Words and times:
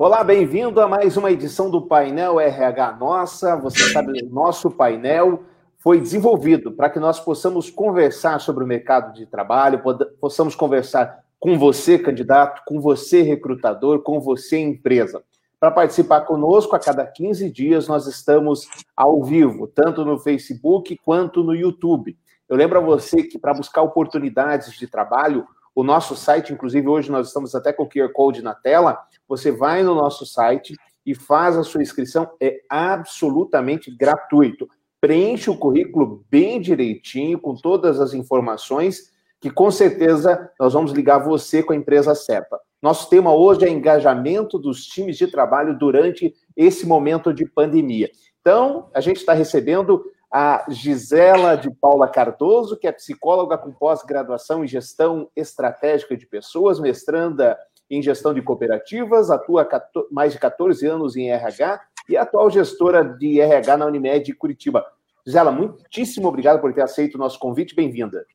Olá, 0.00 0.22
bem-vindo 0.22 0.80
a 0.80 0.86
mais 0.86 1.16
uma 1.16 1.28
edição 1.28 1.68
do 1.68 1.82
Painel 1.82 2.38
RH 2.38 2.92
Nossa. 3.00 3.56
Você 3.56 3.92
sabe, 3.92 4.22
o 4.22 4.30
nosso 4.32 4.70
painel 4.70 5.42
foi 5.78 6.00
desenvolvido 6.00 6.70
para 6.70 6.88
que 6.88 7.00
nós 7.00 7.18
possamos 7.18 7.68
conversar 7.68 8.38
sobre 8.38 8.62
o 8.62 8.66
mercado 8.66 9.12
de 9.12 9.26
trabalho, 9.26 9.82
possamos 10.20 10.54
conversar 10.54 11.18
com 11.40 11.58
você, 11.58 11.98
candidato, 11.98 12.62
com 12.64 12.80
você, 12.80 13.22
recrutador, 13.22 14.04
com 14.04 14.20
você, 14.20 14.56
empresa. 14.56 15.20
Para 15.58 15.72
participar 15.72 16.20
conosco, 16.20 16.76
a 16.76 16.78
cada 16.78 17.04
15 17.04 17.50
dias 17.50 17.88
nós 17.88 18.06
estamos 18.06 18.68
ao 18.96 19.24
vivo, 19.24 19.66
tanto 19.66 20.04
no 20.04 20.16
Facebook 20.16 20.96
quanto 21.04 21.42
no 21.42 21.56
YouTube. 21.56 22.16
Eu 22.48 22.56
lembro 22.56 22.78
a 22.78 22.82
você 22.82 23.24
que 23.24 23.36
para 23.36 23.52
buscar 23.52 23.82
oportunidades 23.82 24.78
de 24.78 24.86
trabalho, 24.86 25.44
o 25.78 25.84
nosso 25.84 26.16
site, 26.16 26.52
inclusive 26.52 26.88
hoje 26.88 27.08
nós 27.08 27.28
estamos 27.28 27.54
até 27.54 27.72
com 27.72 27.84
o 27.84 27.88
QR 27.88 28.12
Code 28.12 28.42
na 28.42 28.52
tela, 28.52 28.98
você 29.28 29.52
vai 29.52 29.80
no 29.84 29.94
nosso 29.94 30.26
site 30.26 30.74
e 31.06 31.14
faz 31.14 31.56
a 31.56 31.62
sua 31.62 31.80
inscrição, 31.80 32.28
é 32.40 32.62
absolutamente 32.68 33.88
gratuito. 33.88 34.68
Preenche 35.00 35.48
o 35.48 35.56
currículo 35.56 36.24
bem 36.28 36.60
direitinho, 36.60 37.38
com 37.38 37.54
todas 37.54 38.00
as 38.00 38.12
informações, 38.12 39.12
que 39.40 39.52
com 39.52 39.70
certeza 39.70 40.50
nós 40.58 40.72
vamos 40.72 40.90
ligar 40.90 41.18
você 41.20 41.62
com 41.62 41.72
a 41.72 41.76
empresa 41.76 42.12
certa. 42.12 42.58
Nosso 42.82 43.08
tema 43.08 43.32
hoje 43.32 43.64
é 43.64 43.70
engajamento 43.70 44.58
dos 44.58 44.84
times 44.84 45.16
de 45.16 45.28
trabalho 45.28 45.78
durante 45.78 46.34
esse 46.56 46.88
momento 46.88 47.32
de 47.32 47.46
pandemia. 47.46 48.10
Então, 48.40 48.90
a 48.92 49.00
gente 49.00 49.18
está 49.18 49.32
recebendo 49.32 50.04
a 50.30 50.66
Gisela 50.68 51.56
de 51.56 51.70
Paula 51.70 52.08
Cardoso, 52.08 52.76
que 52.76 52.86
é 52.86 52.92
psicóloga 52.92 53.56
com 53.56 53.72
pós-graduação 53.72 54.62
em 54.62 54.68
gestão 54.68 55.30
estratégica 55.34 56.16
de 56.16 56.26
pessoas, 56.26 56.78
mestranda 56.78 57.58
em 57.90 58.02
gestão 58.02 58.34
de 58.34 58.42
cooperativas, 58.42 59.30
atua 59.30 59.66
mais 60.10 60.32
de 60.32 60.38
14 60.38 60.86
anos 60.86 61.16
em 61.16 61.30
RH 61.30 61.80
e 62.08 62.16
atual 62.16 62.50
gestora 62.50 63.02
de 63.02 63.40
RH 63.40 63.76
na 63.78 63.86
Unimed 63.86 64.34
Curitiba. 64.34 64.84
Gisela, 65.26 65.50
muitíssimo 65.50 66.28
obrigado 66.28 66.60
por 66.60 66.72
ter 66.72 66.82
aceito 66.82 67.14
o 67.14 67.18
nosso 67.18 67.38
convite, 67.38 67.74
bem-vinda. 67.74 68.26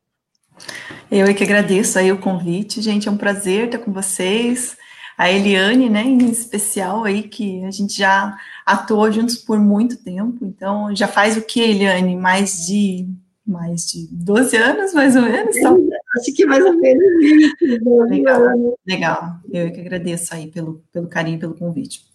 Eu 1.12 1.26
é 1.28 1.34
que 1.34 1.44
agradeço 1.44 1.98
aí 1.98 2.12
o 2.12 2.20
convite, 2.20 2.82
gente, 2.82 3.08
é 3.08 3.12
um 3.12 3.18
prazer 3.18 3.66
estar 3.66 3.80
com 3.80 3.92
vocês 3.92 4.78
a 5.24 5.32
Eliane, 5.32 5.90
né, 5.90 6.04
em 6.04 6.30
especial 6.30 7.06
aí, 7.06 7.24
que 7.24 7.64
a 7.64 7.72
gente 7.72 7.98
já 7.98 8.38
atuou 8.66 9.10
juntos 9.10 9.38
por 9.38 9.58
muito 9.58 9.96
tempo, 10.04 10.46
então 10.46 10.94
já 10.94 11.08
faz 11.08 11.38
o 11.38 11.42
que, 11.42 11.62
Eliane? 11.62 12.14
Mais 12.18 12.68
de 12.68 13.08
mais 13.46 13.88
de 13.88 14.08
12 14.12 14.58
anos, 14.58 14.94
mais 14.94 15.16
ou 15.16 15.22
menos? 15.22 15.56
Então, 15.56 15.78
acho 16.18 16.34
que 16.34 16.46
mais 16.46 16.64
ou 16.66 16.74
menos 16.74 17.04
isso. 17.24 18.04
Legal, 18.10 18.78
legal. 18.86 19.36
Eu 19.52 19.72
que 19.72 19.80
agradeço 19.80 20.34
aí 20.34 20.48
pelo, 20.48 20.82
pelo 20.92 21.08
carinho, 21.08 21.40
pelo 21.40 21.54
convite. 21.54 22.06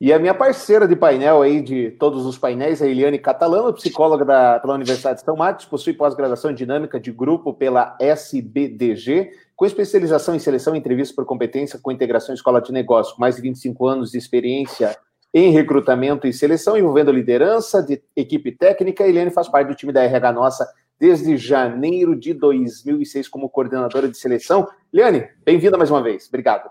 E 0.00 0.12
a 0.12 0.18
minha 0.18 0.34
parceira 0.34 0.88
de 0.88 0.96
painel 0.96 1.42
aí, 1.42 1.60
de 1.60 1.90
todos 1.92 2.24
os 2.24 2.38
painéis, 2.38 2.80
a 2.80 2.86
Eliane 2.86 3.18
Catalano, 3.18 3.74
psicóloga 3.74 4.24
da, 4.24 4.58
pela 4.60 4.74
Universidade 4.74 5.18
de 5.18 5.24
São 5.24 5.36
Marcos, 5.36 5.66
possui 5.66 5.92
pós-graduação 5.92 6.50
em 6.50 6.54
dinâmica 6.54 6.98
de 7.00 7.12
grupo 7.12 7.52
pela 7.52 7.96
SBDG, 8.00 9.32
com 9.58 9.66
especialização 9.66 10.36
em 10.36 10.38
seleção 10.38 10.76
e 10.76 10.78
entrevista 10.78 11.12
por 11.16 11.26
competência 11.26 11.80
com 11.82 11.90
integração 11.90 12.32
escola 12.32 12.62
de 12.62 12.70
negócio, 12.70 13.16
mais 13.18 13.34
de 13.34 13.42
25 13.42 13.88
anos 13.88 14.12
de 14.12 14.16
experiência 14.16 14.96
em 15.34 15.50
recrutamento 15.50 16.28
e 16.28 16.32
seleção, 16.32 16.78
envolvendo 16.78 17.10
liderança 17.10 17.82
de 17.82 18.00
equipe 18.14 18.52
técnica. 18.52 19.02
A 19.02 19.08
Eliane 19.08 19.32
faz 19.32 19.48
parte 19.48 19.66
do 19.66 19.74
time 19.74 19.92
da 19.92 20.04
RH 20.04 20.32
Nossa 20.32 20.72
desde 20.96 21.36
janeiro 21.36 22.14
de 22.14 22.32
2006 22.34 23.26
como 23.26 23.50
coordenadora 23.50 24.08
de 24.08 24.16
seleção. 24.16 24.64
Eliane, 24.92 25.28
bem-vinda 25.44 25.76
mais 25.76 25.90
uma 25.90 26.04
vez. 26.04 26.28
Obrigado. 26.28 26.70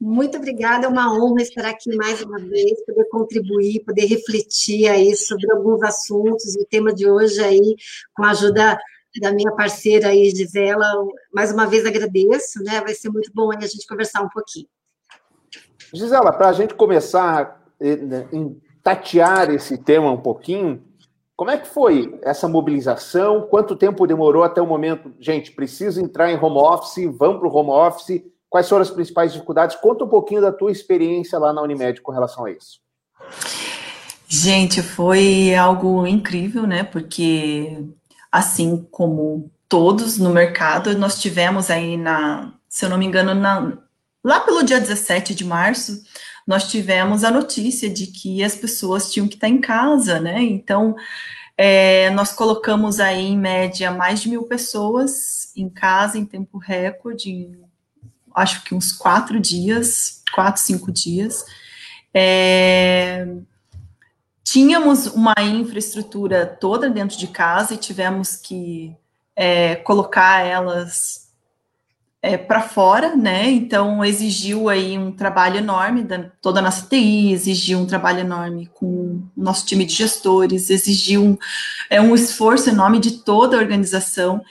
Muito 0.00 0.38
obrigada, 0.38 0.86
é 0.86 0.88
uma 0.88 1.12
honra 1.12 1.42
estar 1.42 1.66
aqui 1.66 1.94
mais 1.96 2.22
uma 2.22 2.38
vez, 2.38 2.80
poder 2.86 3.08
contribuir, 3.10 3.84
poder 3.84 4.06
refletir 4.06 4.88
aí 4.88 5.16
sobre 5.16 5.50
alguns 5.50 5.82
assuntos. 5.82 6.54
O 6.54 6.64
tema 6.64 6.94
de 6.94 7.10
hoje 7.10 7.42
aí, 7.42 7.74
com 8.14 8.22
a 8.22 8.30
ajuda 8.30 8.78
da 9.18 9.32
minha 9.32 9.50
parceira 9.52 10.08
aí, 10.08 10.30
Gisela, 10.30 10.86
mais 11.32 11.52
uma 11.52 11.66
vez 11.66 11.84
agradeço, 11.84 12.62
né? 12.62 12.80
Vai 12.80 12.94
ser 12.94 13.08
muito 13.08 13.30
bom 13.34 13.50
a 13.50 13.60
gente 13.60 13.86
conversar 13.86 14.22
um 14.22 14.28
pouquinho. 14.28 14.68
Gisela, 15.92 16.32
para 16.32 16.48
a 16.48 16.52
gente 16.52 16.74
começar 16.74 17.42
a 17.80 17.84
eh, 17.84 17.96
né, 17.96 18.28
tatear 18.82 19.50
esse 19.50 19.76
tema 19.78 20.12
um 20.12 20.20
pouquinho, 20.20 20.82
como 21.40 21.50
é 21.50 21.56
que 21.56 21.66
foi 21.66 22.18
essa 22.22 22.46
mobilização? 22.46 23.48
Quanto 23.48 23.74
tempo 23.74 24.06
demorou 24.06 24.44
até 24.44 24.60
o 24.60 24.66
momento? 24.66 25.12
Gente, 25.18 25.50
preciso 25.50 26.00
entrar 26.00 26.30
em 26.30 26.38
home 26.38 26.58
office, 26.58 27.10
vamos 27.16 27.38
para 27.38 27.48
o 27.48 27.56
home 27.56 27.70
office. 27.70 28.22
Quais 28.48 28.68
foram 28.68 28.82
as 28.82 28.90
principais 28.90 29.32
dificuldades? 29.32 29.76
Conta 29.76 30.04
um 30.04 30.08
pouquinho 30.08 30.42
da 30.42 30.52
tua 30.52 30.70
experiência 30.70 31.38
lá 31.38 31.52
na 31.52 31.62
Unimed 31.62 32.02
com 32.02 32.12
relação 32.12 32.44
a 32.44 32.50
isso. 32.50 32.80
Gente, 34.28 34.82
foi 34.82 35.54
algo 35.54 36.06
incrível, 36.06 36.66
né? 36.66 36.84
Porque 36.84 37.84
assim 38.30 38.86
como 38.90 39.50
todos 39.68 40.18
no 40.18 40.30
mercado, 40.30 40.96
nós 40.98 41.20
tivemos 41.20 41.70
aí 41.70 41.96
na, 41.96 42.52
se 42.68 42.84
eu 42.84 42.88
não 42.88 42.98
me 42.98 43.06
engano, 43.06 43.34
na, 43.34 43.78
lá 44.22 44.40
pelo 44.40 44.62
dia 44.62 44.80
17 44.80 45.34
de 45.34 45.44
março, 45.44 46.02
nós 46.46 46.68
tivemos 46.68 47.24
a 47.24 47.30
notícia 47.30 47.88
de 47.88 48.06
que 48.06 48.42
as 48.42 48.56
pessoas 48.56 49.12
tinham 49.12 49.28
que 49.28 49.34
estar 49.34 49.48
em 49.48 49.60
casa, 49.60 50.18
né? 50.18 50.42
Então, 50.42 50.96
é, 51.56 52.10
nós 52.10 52.32
colocamos 52.32 53.00
aí, 53.00 53.26
em 53.26 53.38
média, 53.38 53.90
mais 53.90 54.20
de 54.20 54.28
mil 54.28 54.44
pessoas 54.44 55.52
em 55.56 55.68
casa 55.68 56.18
em 56.18 56.24
tempo 56.24 56.58
recorde, 56.58 57.30
em, 57.30 57.60
acho 58.34 58.64
que 58.64 58.74
uns 58.74 58.92
quatro 58.92 59.38
dias, 59.38 60.22
quatro, 60.32 60.62
cinco 60.62 60.90
dias. 60.90 61.44
É, 62.14 63.26
tínhamos 64.50 65.06
uma 65.06 65.34
infraestrutura 65.40 66.44
toda 66.44 66.90
dentro 66.90 67.16
de 67.16 67.28
casa 67.28 67.74
e 67.74 67.76
tivemos 67.76 68.34
que 68.34 68.92
é, 69.36 69.76
colocar 69.76 70.44
elas 70.44 71.30
é, 72.20 72.36
para 72.36 72.60
fora, 72.60 73.14
né? 73.14 73.48
Então 73.48 74.04
exigiu 74.04 74.68
aí 74.68 74.98
um 74.98 75.12
trabalho 75.12 75.58
enorme 75.58 76.02
da 76.02 76.24
toda 76.42 76.58
a 76.58 76.62
nossa 76.62 76.84
TI, 76.88 77.32
exigiu 77.32 77.78
um 77.78 77.86
trabalho 77.86 78.18
enorme 78.18 78.68
com 78.74 78.86
o 78.86 79.22
nosso 79.36 79.64
time 79.66 79.84
de 79.84 79.94
gestores, 79.94 80.68
exigiu 80.68 81.22
um, 81.22 81.38
é, 81.88 82.00
um 82.00 82.12
esforço 82.12 82.70
enorme 82.70 82.98
de 82.98 83.18
toda 83.18 83.56
a 83.56 83.60
organização. 83.60 84.42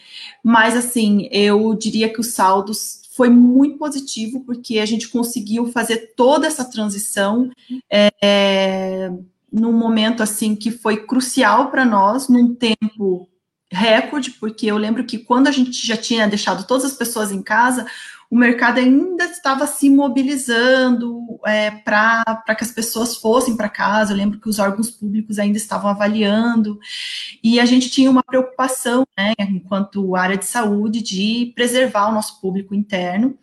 Mas 0.41 0.77
assim, 0.77 1.27
eu 1.29 1.75
diria 1.75 2.07
que 2.07 2.21
os 2.21 2.33
saldos 2.33 3.01
foi 3.17 3.29
muito 3.29 3.77
positivo 3.77 4.45
porque 4.45 4.79
a 4.79 4.85
gente 4.85 5.09
conseguiu 5.09 5.73
fazer 5.73 6.13
toda 6.15 6.47
essa 6.47 6.63
transição 6.63 7.51
é, 7.91 9.11
num 9.51 9.73
momento 9.73 10.23
assim 10.23 10.55
que 10.55 10.71
foi 10.71 10.97
crucial 11.05 11.71
para 11.71 11.85
nós, 11.85 12.29
num 12.29 12.55
tempo 12.55 13.29
recorde, 13.71 14.31
porque 14.31 14.65
eu 14.65 14.77
lembro 14.77 15.03
que 15.03 15.19
quando 15.19 15.47
a 15.47 15.51
gente 15.51 15.85
já 15.85 15.95
tinha 15.95 16.27
deixado 16.27 16.65
todas 16.65 16.85
as 16.85 16.93
pessoas 16.93 17.31
em 17.31 17.41
casa, 17.41 17.85
o 18.29 18.37
mercado 18.37 18.79
ainda 18.79 19.25
estava 19.25 19.65
se 19.65 19.89
mobilizando 19.89 21.39
é, 21.45 21.71
para 21.71 22.55
que 22.55 22.63
as 22.63 22.71
pessoas 22.71 23.15
fossem 23.15 23.57
para 23.57 23.67
casa. 23.67 24.13
Eu 24.13 24.17
lembro 24.17 24.39
que 24.39 24.47
os 24.47 24.59
órgãos 24.59 24.91
públicos 24.91 25.39
ainda 25.39 25.57
estavam 25.57 25.89
avaliando, 25.89 26.79
e 27.43 27.59
a 27.59 27.65
gente 27.65 27.89
tinha 27.89 28.09
uma 28.09 28.23
preocupação, 28.23 29.05
né, 29.17 29.33
enquanto 29.39 30.15
área 30.15 30.37
de 30.37 30.45
saúde, 30.45 31.01
de 31.01 31.51
preservar 31.55 32.09
o 32.09 32.13
nosso 32.13 32.39
público 32.39 32.75
interno 32.75 33.35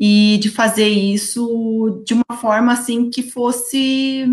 e 0.00 0.38
de 0.42 0.50
fazer 0.50 0.88
isso 0.88 2.02
de 2.04 2.14
uma 2.14 2.36
forma 2.36 2.72
assim 2.72 3.10
que 3.10 3.22
fosse 3.22 4.26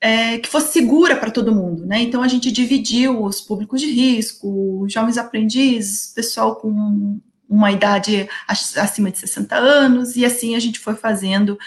é, 0.00 0.38
que 0.38 0.48
fosse 0.48 0.72
segura 0.72 1.16
para 1.16 1.30
todo 1.30 1.54
mundo, 1.54 1.84
né? 1.84 2.00
Então 2.00 2.22
a 2.22 2.28
gente 2.28 2.52
dividiu 2.52 3.22
os 3.22 3.40
públicos 3.40 3.80
de 3.80 3.90
risco, 3.90 4.86
jovens 4.88 5.18
aprendizes, 5.18 6.12
pessoal 6.14 6.56
com 6.56 7.20
uma 7.48 7.72
idade 7.72 8.28
acima 8.46 9.10
de 9.10 9.18
60 9.18 9.56
anos, 9.56 10.16
e 10.16 10.24
assim 10.24 10.54
a 10.54 10.60
gente 10.60 10.78
foi 10.78 10.94
fazendo 10.94 11.58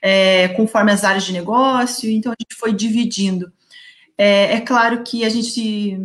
é, 0.00 0.48
conforme 0.48 0.92
as 0.92 1.04
áreas 1.04 1.24
de 1.24 1.32
negócio, 1.32 2.08
então 2.10 2.32
a 2.32 2.36
gente 2.40 2.54
foi 2.54 2.72
dividindo. 2.72 3.52
É, 4.16 4.54
é 4.54 4.60
claro 4.60 5.02
que 5.02 5.24
a 5.24 5.28
gente 5.28 5.98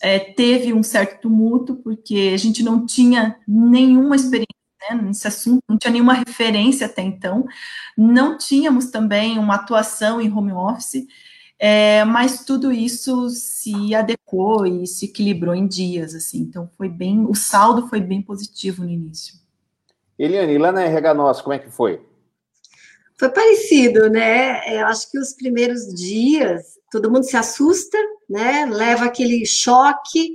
é, 0.00 0.18
teve 0.18 0.72
um 0.72 0.82
certo 0.82 1.22
tumulto, 1.22 1.74
porque 1.76 2.32
a 2.34 2.36
gente 2.36 2.62
não 2.62 2.86
tinha 2.86 3.36
nenhuma 3.46 4.16
experiência 4.16 4.57
né, 4.80 5.00
nesse 5.02 5.26
assunto, 5.26 5.62
não 5.68 5.78
tinha 5.78 5.92
nenhuma 5.92 6.14
referência 6.14 6.86
até 6.86 7.02
então, 7.02 7.44
não 7.96 8.36
tínhamos 8.36 8.90
também 8.90 9.38
uma 9.38 9.56
atuação 9.56 10.20
em 10.20 10.32
home 10.32 10.52
office, 10.52 11.06
é, 11.58 12.04
mas 12.04 12.44
tudo 12.44 12.70
isso 12.70 13.28
se 13.30 13.94
adequou 13.94 14.64
e 14.66 14.86
se 14.86 15.06
equilibrou 15.06 15.54
em 15.54 15.66
dias, 15.66 16.14
assim, 16.14 16.38
então 16.38 16.70
foi 16.76 16.88
bem, 16.88 17.26
o 17.26 17.34
saldo 17.34 17.88
foi 17.88 18.00
bem 18.00 18.22
positivo 18.22 18.84
no 18.84 18.90
início. 18.90 19.34
Eliane, 20.18 20.58
lá 20.58 20.72
na 20.72 20.82
RH 20.82 21.14
Nossa, 21.14 21.42
como 21.42 21.54
é 21.54 21.58
que 21.58 21.70
foi? 21.70 22.00
Foi 23.18 23.28
parecido, 23.28 24.08
né? 24.08 24.80
Eu 24.80 24.86
acho 24.86 25.10
que 25.10 25.18
os 25.18 25.32
primeiros 25.32 25.92
dias, 25.92 26.78
todo 26.90 27.10
mundo 27.10 27.24
se 27.24 27.36
assusta, 27.36 27.98
né? 28.28 28.64
Leva 28.66 29.06
aquele 29.06 29.44
choque, 29.44 30.34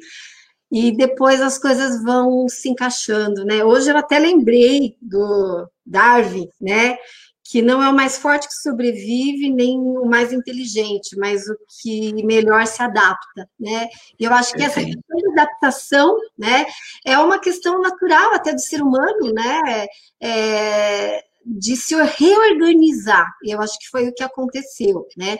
e 0.73 0.91
depois 0.91 1.39
as 1.39 1.59
coisas 1.59 2.01
vão 2.01 2.49
se 2.49 2.67
encaixando, 2.67 3.45
né? 3.45 3.63
Hoje 3.63 3.91
eu 3.91 3.97
até 3.97 4.17
lembrei 4.17 4.97
do 4.99 5.69
Darwin, 5.85 6.49
né? 6.59 6.97
que 7.45 7.61
não 7.61 7.83
é 7.83 7.89
o 7.89 7.93
mais 7.93 8.17
forte 8.17 8.47
que 8.47 8.55
sobrevive, 8.55 9.53
nem 9.53 9.77
o 9.77 10.05
mais 10.05 10.33
inteligente, 10.33 11.15
mas 11.17 11.47
o 11.47 11.55
que 11.81 12.25
melhor 12.25 12.65
se 12.65 12.81
adapta, 12.81 13.47
né? 13.59 13.89
E 14.17 14.23
eu 14.23 14.33
acho 14.33 14.53
que 14.53 14.63
essa 14.63 14.79
questão 14.79 15.17
de 15.17 15.31
adaptação, 15.33 16.17
né, 16.35 16.65
é 17.05 17.17
uma 17.19 17.37
questão 17.39 17.79
natural 17.79 18.33
até 18.33 18.53
do 18.53 18.61
ser 18.61 18.81
humano, 18.81 19.31
né? 19.33 19.85
É, 20.19 21.21
de 21.45 21.75
se 21.75 21.93
reorganizar. 21.93 23.27
E 23.43 23.51
eu 23.51 23.61
acho 23.61 23.77
que 23.77 23.89
foi 23.89 24.07
o 24.07 24.13
que 24.13 24.23
aconteceu, 24.23 25.05
né? 25.15 25.37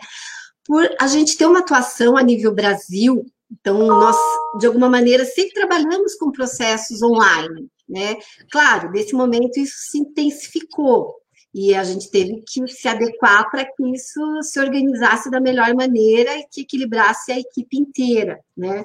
Por 0.64 0.88
a 1.00 1.08
gente 1.08 1.36
ter 1.36 1.46
uma 1.46 1.60
atuação 1.60 2.16
a 2.16 2.22
nível 2.22 2.54
Brasil, 2.54 3.24
então 3.60 3.86
nós 3.86 4.16
de 4.58 4.66
alguma 4.66 4.88
maneira 4.88 5.24
sempre 5.24 5.54
trabalhamos 5.54 6.14
com 6.16 6.32
processos 6.32 7.02
online, 7.02 7.68
né? 7.88 8.16
Claro, 8.50 8.90
nesse 8.90 9.14
momento 9.14 9.58
isso 9.58 9.76
se 9.90 9.98
intensificou, 9.98 11.14
e 11.54 11.72
a 11.72 11.84
gente 11.84 12.10
teve 12.10 12.42
que 12.46 12.66
se 12.66 12.88
adequar 12.88 13.48
para 13.48 13.64
que 13.64 13.94
isso 13.94 14.42
se 14.42 14.58
organizasse 14.58 15.30
da 15.30 15.40
melhor 15.40 15.72
maneira 15.72 16.36
e 16.36 16.44
que 16.50 16.62
equilibrasse 16.62 17.30
a 17.30 17.38
equipe 17.38 17.78
inteira, 17.78 18.40
né? 18.56 18.84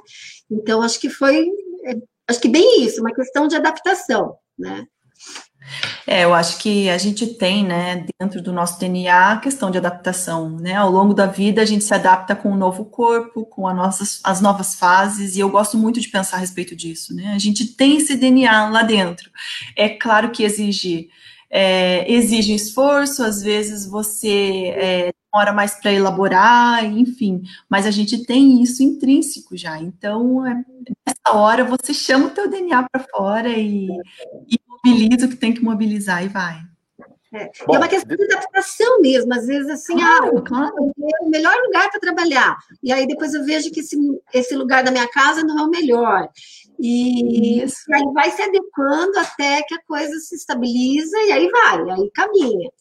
Então, 0.49 0.83
acho 0.83 0.99
que 0.99 1.09
foi, 1.09 1.47
é, 1.85 1.95
acho 2.27 2.39
que 2.39 2.47
bem 2.47 2.83
isso, 2.83 3.01
uma 3.01 3.13
questão 3.13 3.47
de 3.47 3.55
adaptação, 3.55 4.35
né? 4.55 4.85
É, 6.07 6.23
eu 6.23 6.33
acho 6.33 6.57
que 6.57 6.89
a 6.89 6.97
gente 6.97 7.27
tem, 7.27 7.63
né, 7.63 8.05
dentro 8.19 8.41
do 8.41 8.51
nosso 8.51 8.79
DNA, 8.79 9.33
a 9.33 9.37
questão 9.37 9.69
de 9.69 9.77
adaptação, 9.77 10.49
né? 10.57 10.75
Ao 10.75 10.89
longo 10.89 11.13
da 11.13 11.25
vida, 11.25 11.61
a 11.61 11.65
gente 11.65 11.83
se 11.83 11.93
adapta 11.93 12.35
com 12.35 12.51
o 12.51 12.57
novo 12.57 12.85
corpo, 12.85 13.45
com 13.45 13.67
a 13.67 13.73
nossas, 13.73 14.19
as 14.23 14.41
novas 14.41 14.75
fases, 14.75 15.35
e 15.35 15.39
eu 15.39 15.49
gosto 15.49 15.77
muito 15.77 15.99
de 15.99 16.09
pensar 16.09 16.37
a 16.37 16.39
respeito 16.39 16.75
disso, 16.75 17.13
né? 17.15 17.33
A 17.33 17.39
gente 17.39 17.65
tem 17.65 17.97
esse 17.97 18.15
DNA 18.15 18.69
lá 18.69 18.83
dentro. 18.83 19.29
É 19.75 19.89
claro 19.89 20.31
que 20.31 20.43
exige 20.43 21.09
é, 21.49 22.11
exige 22.11 22.53
esforço, 22.53 23.23
às 23.23 23.41
vezes 23.41 23.85
você 23.85 24.73
é, 24.75 25.13
demora 25.31 25.51
mais 25.51 25.75
para 25.75 25.91
elaborar, 25.91 26.85
enfim, 26.85 27.41
mas 27.67 27.85
a 27.85 27.91
gente 27.91 28.23
tem 28.25 28.61
isso 28.61 28.83
intrínseco 28.83 29.57
já. 29.57 29.79
Então, 29.79 30.45
é, 30.45 30.53
nessa 31.07 31.37
hora, 31.37 31.63
você 31.63 31.93
chama 31.93 32.27
o 32.27 32.29
teu 32.31 32.49
DNA 32.49 32.87
para 32.91 33.05
fora 33.11 33.49
e, 33.49 33.87
e 34.47 34.59
mobiliza 34.85 35.25
o 35.25 35.29
que 35.29 35.35
tem 35.35 35.53
que 35.53 35.63
mobilizar 35.63 36.23
e 36.23 36.27
vai. 36.27 36.61
É. 37.31 37.51
Bom, 37.65 37.75
é 37.75 37.77
uma 37.77 37.87
questão 37.87 38.17
de 38.17 38.23
adaptação 38.23 39.01
mesmo, 39.01 39.31
às 39.33 39.45
vezes 39.45 39.69
assim, 39.69 39.93
claro, 39.93 40.37
ah, 40.39 40.41
claro. 40.41 40.93
é 40.97 41.23
o 41.23 41.29
melhor 41.29 41.55
lugar 41.63 41.89
para 41.91 41.99
trabalhar. 41.99 42.57
E 42.81 42.91
aí 42.91 43.05
depois 43.05 43.33
eu 43.35 43.45
vejo 43.45 43.71
que 43.71 43.81
esse, 43.81 43.95
esse 44.33 44.55
lugar 44.55 44.83
da 44.83 44.89
minha 44.89 45.07
casa 45.07 45.43
não 45.43 45.59
é 45.59 45.63
o 45.63 45.69
melhor. 45.69 46.27
E, 46.79 47.61
Isso. 47.61 47.83
e 47.87 47.93
aí 47.93 48.13
vai 48.13 48.31
se 48.31 48.41
adequando 48.41 49.19
até 49.19 49.61
que 49.61 49.75
a 49.75 49.83
coisa 49.85 50.17
se 50.19 50.35
estabiliza 50.35 51.17
e 51.19 51.31
aí 51.31 51.49
vai, 51.49 51.91
aí 51.91 52.11
caminha. 52.15 52.71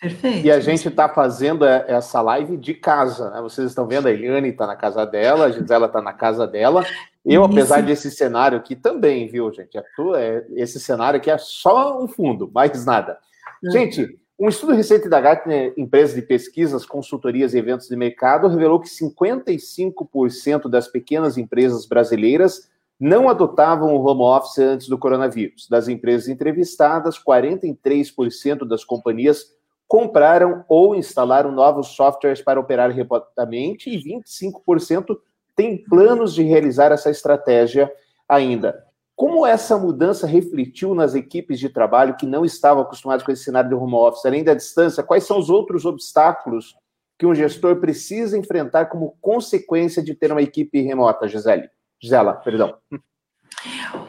Perfeito. 0.00 0.46
E 0.46 0.50
a 0.50 0.60
gente 0.60 0.88
está 0.88 1.08
fazendo 1.08 1.64
essa 1.64 2.20
live 2.20 2.56
de 2.56 2.74
casa, 2.74 3.30
né? 3.30 3.40
Vocês 3.40 3.68
estão 3.68 3.86
vendo, 3.86 4.06
a 4.06 4.10
Eliane 4.10 4.48
está 4.48 4.66
na 4.66 4.76
casa 4.76 5.06
dela, 5.06 5.46
a 5.46 5.50
Gisela 5.50 5.86
está 5.86 6.02
na 6.02 6.12
casa 6.12 6.46
dela. 6.46 6.84
Eu, 7.24 7.42
Isso. 7.42 7.52
apesar 7.52 7.82
desse 7.82 8.10
cenário 8.10 8.58
aqui 8.58 8.76
também, 8.76 9.26
viu, 9.26 9.50
gente? 9.52 9.78
É, 9.78 10.46
esse 10.56 10.78
cenário 10.78 11.18
aqui 11.18 11.30
é 11.30 11.38
só 11.38 12.02
um 12.02 12.06
fundo, 12.06 12.50
mais 12.52 12.84
nada. 12.84 13.18
Uhum. 13.62 13.70
Gente, 13.70 14.18
um 14.38 14.48
estudo 14.48 14.72
recente 14.72 15.08
da 15.08 15.20
Gartner, 15.20 15.72
empresa 15.76 16.14
de 16.14 16.22
pesquisas, 16.22 16.84
consultorias 16.84 17.54
e 17.54 17.58
eventos 17.58 17.88
de 17.88 17.96
mercado, 17.96 18.48
revelou 18.48 18.80
que 18.80 18.88
55% 18.88 20.68
das 20.68 20.88
pequenas 20.88 21.38
empresas 21.38 21.86
brasileiras 21.86 22.68
não 22.98 23.28
adotavam 23.28 23.94
o 23.94 24.04
home 24.04 24.22
office 24.22 24.58
antes 24.58 24.88
do 24.88 24.98
coronavírus. 24.98 25.68
Das 25.68 25.88
empresas 25.88 26.28
entrevistadas, 26.28 27.18
43% 27.18 28.66
das 28.66 28.84
companhias 28.84 29.54
compraram 29.86 30.64
ou 30.68 30.94
instalaram 30.94 31.52
novos 31.52 31.88
softwares 31.88 32.42
para 32.42 32.58
operar 32.58 32.90
remotamente 32.90 33.90
e 33.90 34.02
25% 34.02 35.16
têm 35.56 35.82
planos 35.84 36.34
de 36.34 36.42
realizar 36.42 36.92
essa 36.92 37.10
estratégia 37.10 37.90
ainda. 38.28 38.84
Como 39.16 39.46
essa 39.46 39.78
mudança 39.78 40.26
refletiu 40.26 40.94
nas 40.94 41.14
equipes 41.14 41.58
de 41.60 41.68
trabalho 41.68 42.16
que 42.16 42.26
não 42.26 42.44
estavam 42.44 42.82
acostumadas 42.82 43.22
com 43.24 43.30
esse 43.30 43.44
cenário 43.44 43.68
de 43.68 43.74
home 43.74 43.94
office, 43.94 44.26
além 44.26 44.42
da 44.42 44.54
distância, 44.54 45.04
quais 45.04 45.24
são 45.24 45.38
os 45.38 45.48
outros 45.48 45.84
obstáculos 45.84 46.74
que 47.16 47.24
um 47.24 47.34
gestor 47.34 47.76
precisa 47.76 48.36
enfrentar 48.36 48.86
como 48.86 49.16
consequência 49.20 50.02
de 50.02 50.14
ter 50.14 50.32
uma 50.32 50.42
equipe 50.42 50.80
remota, 50.82 51.28
Gisele? 51.28 51.68
Gisela, 52.02 52.34
perdão. 52.34 52.76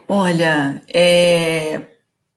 Olha, 0.07 0.81
é, 0.91 1.81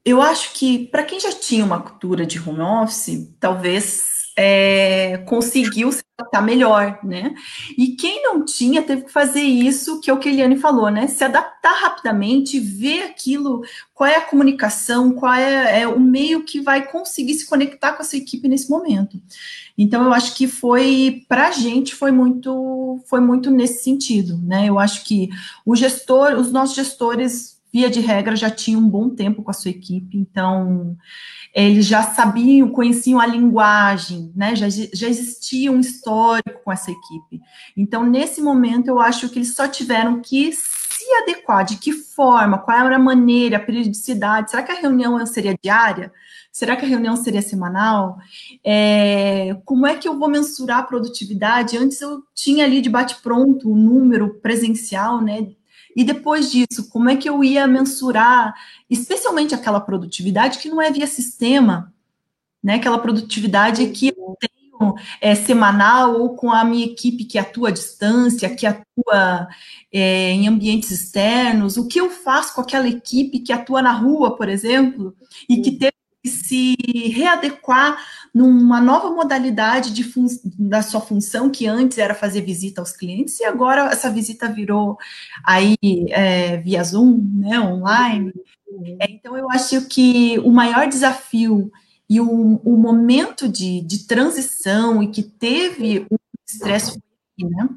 eu 0.04 0.20
acho 0.20 0.52
que 0.52 0.86
para 0.88 1.04
quem 1.04 1.18
já 1.18 1.32
tinha 1.32 1.64
uma 1.64 1.80
cultura 1.80 2.26
de 2.26 2.38
home 2.38 2.60
office, 2.60 3.34
talvez 3.40 4.17
é, 4.40 5.18
conseguiu 5.26 5.90
se 5.90 6.00
adaptar 6.16 6.40
melhor, 6.40 7.00
né? 7.02 7.34
E 7.76 7.96
quem 7.96 8.22
não 8.22 8.44
tinha 8.44 8.80
teve 8.82 9.02
que 9.02 9.10
fazer 9.10 9.40
isso 9.40 10.00
que 10.00 10.08
é 10.08 10.14
o 10.14 10.18
que 10.18 10.28
Eliane 10.28 10.56
falou, 10.56 10.90
né? 10.90 11.08
Se 11.08 11.24
adaptar 11.24 11.72
rapidamente, 11.72 12.60
ver 12.60 13.02
aquilo, 13.02 13.64
qual 13.92 14.08
é 14.08 14.14
a 14.14 14.20
comunicação, 14.20 15.12
qual 15.12 15.34
é, 15.34 15.80
é 15.80 15.88
o 15.88 15.98
meio 15.98 16.44
que 16.44 16.60
vai 16.60 16.86
conseguir 16.86 17.34
se 17.34 17.48
conectar 17.48 17.94
com 17.94 18.02
essa 18.02 18.16
equipe 18.16 18.46
nesse 18.46 18.70
momento. 18.70 19.20
Então 19.76 20.04
eu 20.04 20.12
acho 20.12 20.36
que 20.36 20.46
foi 20.46 21.24
para 21.28 21.48
a 21.48 21.52
gente 21.52 21.96
foi 21.96 22.12
muito 22.12 23.00
foi 23.06 23.20
muito 23.20 23.50
nesse 23.50 23.82
sentido, 23.82 24.38
né? 24.38 24.66
Eu 24.68 24.78
acho 24.78 25.04
que 25.04 25.30
o 25.66 25.74
gestor, 25.74 26.34
os 26.34 26.52
nossos 26.52 26.76
gestores 26.76 27.57
via 27.72 27.90
de 27.90 28.00
regra 28.00 28.34
já 28.34 28.50
tinham 28.50 28.80
um 28.80 28.88
bom 28.88 29.10
tempo 29.10 29.42
com 29.42 29.50
a 29.50 29.54
sua 29.54 29.70
equipe, 29.70 30.16
então 30.16 30.96
eles 31.54 31.86
já 31.86 32.02
sabiam, 32.02 32.68
conheciam 32.68 33.20
a 33.20 33.26
linguagem, 33.26 34.32
né? 34.34 34.54
Já, 34.54 34.68
já 34.68 35.08
existia 35.08 35.72
um 35.72 35.80
histórico 35.80 36.62
com 36.64 36.72
essa 36.72 36.90
equipe. 36.90 37.40
Então, 37.76 38.04
nesse 38.04 38.40
momento, 38.40 38.88
eu 38.88 39.00
acho 39.00 39.28
que 39.28 39.38
eles 39.38 39.54
só 39.54 39.66
tiveram 39.66 40.20
que 40.20 40.52
se 40.52 41.04
adequar. 41.22 41.64
De 41.64 41.76
que 41.76 41.92
forma? 41.92 42.58
Qual 42.58 42.76
era 42.76 42.96
a 42.96 42.98
maneira, 42.98 43.56
a 43.56 43.60
periodicidade? 43.60 44.50
Será 44.50 44.62
que 44.62 44.72
a 44.72 44.80
reunião 44.80 45.24
seria 45.26 45.56
diária? 45.60 46.12
Será 46.52 46.76
que 46.76 46.84
a 46.84 46.88
reunião 46.88 47.16
seria 47.16 47.42
semanal? 47.42 48.18
É, 48.64 49.56
como 49.64 49.86
é 49.86 49.96
que 49.96 50.08
eu 50.08 50.18
vou 50.18 50.28
mensurar 50.28 50.78
a 50.78 50.82
produtividade? 50.82 51.76
Antes 51.76 52.00
eu 52.00 52.22
tinha 52.34 52.64
ali 52.64 52.80
de 52.80 52.90
bate-pronto 52.90 53.68
o 53.68 53.72
um 53.72 53.76
número 53.76 54.34
presencial, 54.40 55.20
né? 55.20 55.48
E 55.98 56.04
depois 56.04 56.48
disso, 56.52 56.88
como 56.90 57.10
é 57.10 57.16
que 57.16 57.28
eu 57.28 57.42
ia 57.42 57.66
mensurar, 57.66 58.54
especialmente 58.88 59.52
aquela 59.52 59.80
produtividade 59.80 60.58
que 60.60 60.68
não 60.68 60.80
é 60.80 60.92
via 60.92 61.08
sistema, 61.08 61.92
né? 62.62 62.76
Aquela 62.76 63.00
produtividade 63.00 63.84
que 63.88 64.14
eu 64.16 64.36
tenho 64.38 64.94
é, 65.20 65.34
semanal 65.34 66.20
ou 66.20 66.36
com 66.36 66.52
a 66.52 66.64
minha 66.64 66.86
equipe 66.86 67.24
que 67.24 67.36
atua 67.36 67.70
à 67.70 67.72
distância, 67.72 68.54
que 68.54 68.64
atua 68.64 69.48
é, 69.92 70.30
em 70.30 70.46
ambientes 70.46 70.92
externos, 70.92 71.76
o 71.76 71.88
que 71.88 72.00
eu 72.00 72.08
faço 72.10 72.54
com 72.54 72.60
aquela 72.60 72.88
equipe 72.88 73.40
que 73.40 73.52
atua 73.52 73.82
na 73.82 73.90
rua, 73.90 74.36
por 74.36 74.48
exemplo, 74.48 75.16
e 75.48 75.60
que 75.60 75.72
teve 75.72 75.90
que 75.90 76.07
se 76.28 76.76
readequar 77.12 77.98
numa 78.32 78.80
nova 78.80 79.10
modalidade 79.10 79.92
de 79.92 80.04
da 80.58 80.82
sua 80.82 81.00
função, 81.00 81.50
que 81.50 81.66
antes 81.66 81.98
era 81.98 82.14
fazer 82.14 82.42
visita 82.42 82.80
aos 82.80 82.92
clientes, 82.92 83.40
e 83.40 83.44
agora 83.44 83.90
essa 83.90 84.10
visita 84.10 84.48
virou 84.48 84.96
aí 85.44 85.76
é, 86.10 86.58
via 86.58 86.84
Zoom, 86.84 87.20
né, 87.34 87.58
online. 87.58 88.32
É, 89.00 89.10
então, 89.10 89.36
eu 89.36 89.50
acho 89.50 89.86
que 89.86 90.38
o 90.40 90.50
maior 90.50 90.86
desafio 90.86 91.72
e 92.08 92.20
o, 92.20 92.60
o 92.64 92.76
momento 92.76 93.48
de, 93.48 93.80
de 93.80 94.06
transição 94.06 95.02
e 95.02 95.08
que 95.08 95.22
teve 95.22 96.06
um 96.10 96.16
estresse, 96.46 96.98
né, 97.38 97.68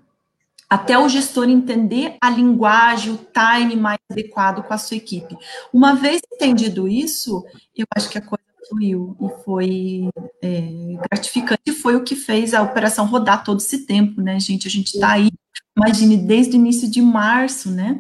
até 0.71 0.97
o 0.97 1.09
gestor 1.09 1.49
entender 1.49 2.15
a 2.21 2.29
linguagem, 2.29 3.11
o 3.11 3.17
time 3.17 3.75
mais 3.75 3.99
adequado 4.09 4.63
com 4.63 4.73
a 4.73 4.77
sua 4.77 4.95
equipe. 4.95 5.37
Uma 5.73 5.95
vez 5.95 6.21
entendido 6.33 6.87
isso, 6.87 7.45
eu 7.75 7.85
acho 7.93 8.09
que 8.09 8.17
a 8.17 8.21
coisa 8.21 8.45
fluiu 8.69 9.17
e 9.19 9.43
foi 9.43 10.09
é, 10.41 10.61
gratificante. 11.09 11.61
E 11.65 11.73
foi 11.73 11.97
o 11.97 12.05
que 12.05 12.15
fez 12.15 12.53
a 12.53 12.61
operação 12.61 13.05
rodar 13.05 13.43
todo 13.43 13.59
esse 13.59 13.85
tempo, 13.85 14.21
né, 14.21 14.39
gente? 14.39 14.65
A 14.65 14.71
gente 14.71 14.93
está 14.93 15.11
aí, 15.11 15.29
imagine, 15.75 16.15
desde 16.15 16.55
o 16.55 16.55
início 16.55 16.89
de 16.89 17.01
março, 17.01 17.69
né? 17.69 17.99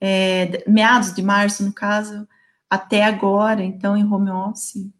É, 0.00 0.64
meados 0.66 1.14
de 1.14 1.22
março, 1.22 1.64
no 1.64 1.72
caso, 1.72 2.26
até 2.68 3.04
agora, 3.04 3.62
então, 3.62 3.96
em 3.96 4.04
home 4.04 4.32
office. 4.32 4.90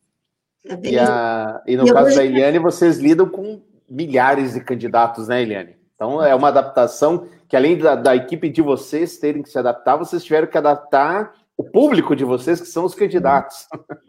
E, 0.81 0.97
a, 0.97 1.61
e 1.67 1.77
no 1.77 1.93
caso 1.93 2.15
da 2.15 2.25
Eliane, 2.25 2.61
vocês 2.61 2.99
lidam 2.99 3.29
com 3.29 3.61
milhares 3.91 4.53
de 4.53 4.61
candidatos, 4.61 5.27
né, 5.27 5.43
Eliane? 5.43 5.84
Então, 6.05 6.23
é 6.23 6.35
uma 6.35 6.49
adaptação 6.49 7.27
que, 7.49 7.57
além 7.57 7.79
da, 7.79 7.95
da 7.95 8.15
equipe 8.15 8.51
de 8.51 8.61
vocês 8.61 9.17
terem 9.17 9.43
que 9.43 9.49
se 9.49 9.59
adaptar, 9.59 9.97
vocês 9.97 10.23
tiveram 10.23 10.47
que 10.47 10.59
adaptar 10.59 11.33
o 11.57 11.65
público 11.65 12.15
de 12.15 12.25
vocês, 12.25 12.61
que 12.61 12.67
são 12.67 12.85
os 12.85 12.95
candidatos. 12.95 13.67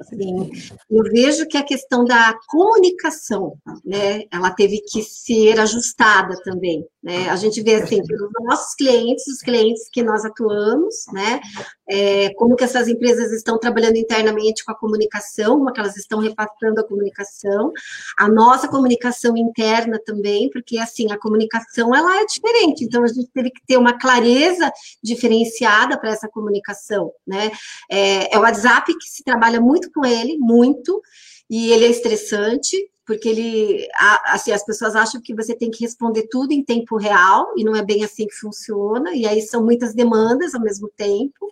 Sim, 0.09 0.49
eu 0.89 1.03
vejo 1.03 1.47
que 1.47 1.57
a 1.57 1.63
questão 1.63 2.03
da 2.03 2.35
comunicação, 2.47 3.57
né, 3.85 4.23
ela 4.29 4.51
teve 4.51 4.81
que 4.81 5.01
ser 5.03 5.57
ajustada 5.59 6.35
também, 6.43 6.85
né, 7.05 7.29
a 7.29 7.35
gente 7.35 7.62
vê 7.62 7.75
assim, 7.75 8.01
pelos 8.03 8.31
nossos 8.45 8.74
clientes, 8.74 9.27
os 9.27 9.39
clientes 9.39 9.88
que 9.91 10.01
nós 10.01 10.25
atuamos, 10.25 11.05
né, 11.13 11.39
é, 11.88 12.33
como 12.33 12.55
que 12.55 12.63
essas 12.63 12.88
empresas 12.88 13.31
estão 13.31 13.59
trabalhando 13.59 13.97
internamente 13.97 14.65
com 14.65 14.71
a 14.71 14.75
comunicação, 14.75 15.59
como 15.59 15.71
que 15.71 15.79
elas 15.79 15.95
estão 15.95 16.17
repassando 16.17 16.81
a 16.81 16.83
comunicação, 16.83 17.71
a 18.17 18.27
nossa 18.27 18.67
comunicação 18.67 19.38
interna 19.38 20.01
também, 20.03 20.50
porque 20.50 20.79
assim, 20.79 21.12
a 21.12 21.19
comunicação 21.19 21.93
ela 21.95 22.21
é 22.21 22.25
diferente, 22.25 22.83
então 22.83 23.03
a 23.03 23.07
gente 23.07 23.29
teve 23.31 23.51
que 23.51 23.62
ter 23.67 23.77
uma 23.77 24.00
clareza 24.00 24.71
diferenciada 25.03 26.00
para 26.00 26.09
essa 26.09 26.27
comunicação, 26.27 27.12
né? 27.25 27.51
É, 27.88 28.33
é 28.33 28.39
o 28.39 28.41
WhatsApp 28.41 28.91
que 28.97 29.07
se 29.07 29.24
trabalha 29.24 29.62
muito 29.62 29.91
com 29.91 30.03
ele, 30.03 30.39
muito, 30.39 31.03
e 31.47 31.71
ele 31.71 31.85
é 31.85 31.89
estressante, 31.89 32.75
porque 33.05 33.29
ele, 33.29 33.88
assim, 34.25 34.51
as 34.51 34.65
pessoas 34.65 34.95
acham 34.95 35.21
que 35.21 35.35
você 35.35 35.55
tem 35.55 35.69
que 35.69 35.83
responder 35.83 36.27
tudo 36.29 36.51
em 36.51 36.63
tempo 36.63 36.97
real, 36.97 37.53
e 37.55 37.63
não 37.63 37.75
é 37.75 37.83
bem 37.83 38.03
assim 38.03 38.27
que 38.27 38.35
funciona, 38.35 39.13
e 39.13 39.25
aí 39.25 39.41
são 39.41 39.63
muitas 39.63 39.93
demandas 39.93 40.55
ao 40.55 40.62
mesmo 40.62 40.89
tempo. 40.95 41.50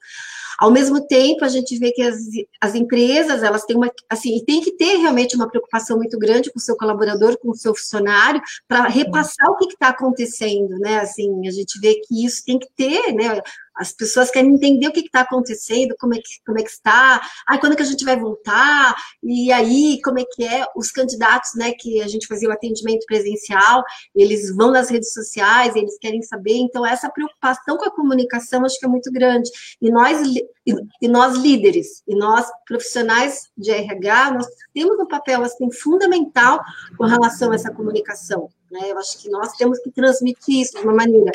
Ao 0.64 0.72
mesmo 0.72 1.06
tempo, 1.06 1.44
a 1.44 1.50
gente 1.50 1.78
vê 1.78 1.92
que 1.92 2.02
as, 2.02 2.16
as 2.62 2.74
empresas, 2.74 3.44
elas 3.44 3.66
têm 3.66 3.76
uma, 3.76 3.92
assim, 4.10 4.42
tem 4.46 4.62
que 4.62 4.72
ter 4.72 4.96
realmente 4.96 5.36
uma 5.36 5.50
preocupação 5.50 5.98
muito 5.98 6.18
grande 6.18 6.50
com 6.50 6.58
o 6.58 6.62
seu 6.62 6.78
colaborador, 6.78 7.38
com 7.38 7.50
o 7.50 7.56
seu 7.56 7.76
funcionário, 7.76 8.42
para 8.66 8.88
repassar 8.88 9.50
o 9.50 9.58
que 9.58 9.66
está 9.66 9.90
acontecendo, 9.90 10.80
né, 10.80 11.00
assim, 11.00 11.46
a 11.46 11.52
gente 11.52 11.78
vê 11.82 11.96
que 11.96 12.26
isso 12.26 12.46
tem 12.46 12.58
que 12.58 12.70
ter, 12.78 13.12
né, 13.14 13.42
as 13.76 13.92
pessoas 13.92 14.30
querem 14.30 14.54
entender 14.54 14.88
o 14.88 14.92
que 14.92 15.02
está 15.02 15.22
acontecendo, 15.22 15.96
como 16.00 16.14
é, 16.14 16.18
que, 16.18 16.30
como 16.46 16.60
é 16.60 16.64
que 16.64 16.70
está, 16.70 17.22
ah, 17.48 17.58
quando 17.58 17.74
é 17.74 17.76
que 17.76 17.82
a 17.82 17.86
gente 17.86 18.06
vai 18.06 18.18
voltar, 18.18 18.96
e 19.24 19.52
aí, 19.52 20.00
como 20.04 20.20
é 20.20 20.24
que 20.24 20.44
é, 20.44 20.66
os 20.76 20.92
candidatos, 20.92 21.52
né, 21.56 21.74
que 21.78 22.02
a 22.02 22.08
gente 22.08 22.28
fazia 22.28 22.50
o 22.50 22.52
atendimento 22.52 23.06
presencial, 23.06 23.84
eles 24.16 24.56
vão 24.56 24.72
nas 24.72 24.90
redes 24.90 25.12
sociais, 25.12 25.76
eles 25.76 25.98
querem 26.00 26.22
saber, 26.22 26.56
então 26.56 26.86
essa 26.86 27.10
preocupação 27.10 27.78
com 27.78 27.86
a 27.86 27.92
comunicação 27.92 28.64
acho 28.64 28.80
que 28.80 28.86
é 28.86 28.90
muito 28.90 29.12
grande, 29.12 29.50
e 29.82 29.92
nós, 29.92 30.20
e, 30.66 30.74
e 31.02 31.08
nós 31.08 31.38
líderes, 31.38 32.04
e 32.08 32.16
nós 32.16 32.48
profissionais 32.68 33.50
de 33.58 33.72
RH, 33.72 34.32
nós 34.32 34.48
temos 34.74 35.00
um 35.00 35.08
papel, 35.08 35.44
assim, 35.44 35.72
fundamental 35.72 36.60
com 36.98 37.06
relação 37.06 37.52
a 37.52 37.56
essa 37.56 37.74
comunicação, 37.74 38.50
né, 38.72 38.92
eu 38.92 38.98
acho 38.98 39.22
que 39.22 39.30
nós 39.30 39.54
temos 39.54 39.80
que 39.80 39.92
transmitir 39.92 40.62
isso 40.62 40.78
de 40.78 40.84
uma 40.84 40.94
maneira 40.94 41.32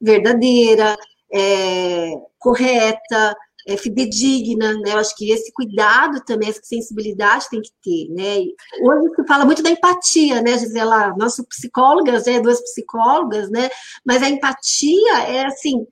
verdadeira, 0.00 0.96
é, 1.32 2.14
correta, 2.38 3.36
é, 3.66 3.76
fidedigna, 3.76 4.72
né? 4.80 4.92
Eu 4.92 4.98
acho 4.98 5.14
que 5.16 5.30
esse 5.30 5.52
cuidado 5.52 6.20
também, 6.24 6.48
essa 6.48 6.62
sensibilidade 6.62 7.48
tem 7.50 7.60
que 7.60 7.70
ter, 7.82 8.08
né? 8.12 8.38
Hoje 8.82 9.14
se 9.14 9.26
fala 9.26 9.44
muito 9.44 9.62
da 9.62 9.70
empatia, 9.70 10.40
né, 10.42 10.58
Gisela? 10.58 11.14
Nós 11.16 11.36
psicólogas, 11.48 12.26
né, 12.26 12.40
duas 12.40 12.60
psicólogas, 12.60 13.50
né? 13.50 13.68
Mas 14.04 14.22
a 14.22 14.28
empatia 14.28 15.18
é 15.28 15.46
assim, 15.46 15.86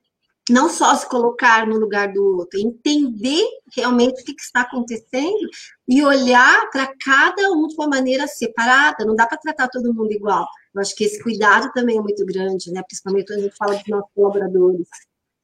não 0.49 0.69
só 0.69 0.95
se 0.95 1.07
colocar 1.07 1.67
no 1.67 1.77
lugar 1.77 2.11
do 2.11 2.37
outro, 2.37 2.59
entender 2.59 3.43
realmente 3.75 4.21
o 4.21 4.25
que, 4.25 4.35
está 4.39 4.61
acontecendo 4.61 5.49
e 5.87 6.03
olhar 6.03 6.69
para 6.71 6.91
cada 7.03 7.51
um 7.51 7.67
de 7.67 7.75
uma 7.75 7.87
maneira 7.87 8.27
separada. 8.27 9.05
Não 9.05 9.15
dá 9.15 9.25
para 9.27 9.37
tratar 9.37 9.67
todo 9.67 9.93
mundo 9.93 10.11
igual. 10.11 10.45
Eu 10.73 10.81
acho 10.81 10.95
que 10.95 11.03
esse 11.03 11.21
cuidado 11.21 11.71
também 11.73 11.97
é 11.97 12.01
muito 12.01 12.25
grande, 12.25 12.71
né? 12.71 12.81
Principalmente 12.87 13.27
quando 13.27 13.39
a 13.39 13.43
gente 13.43 13.55
fala 13.57 13.75
dos 13.75 13.87
nossos 13.87 14.09
colaboradores. 14.13 14.87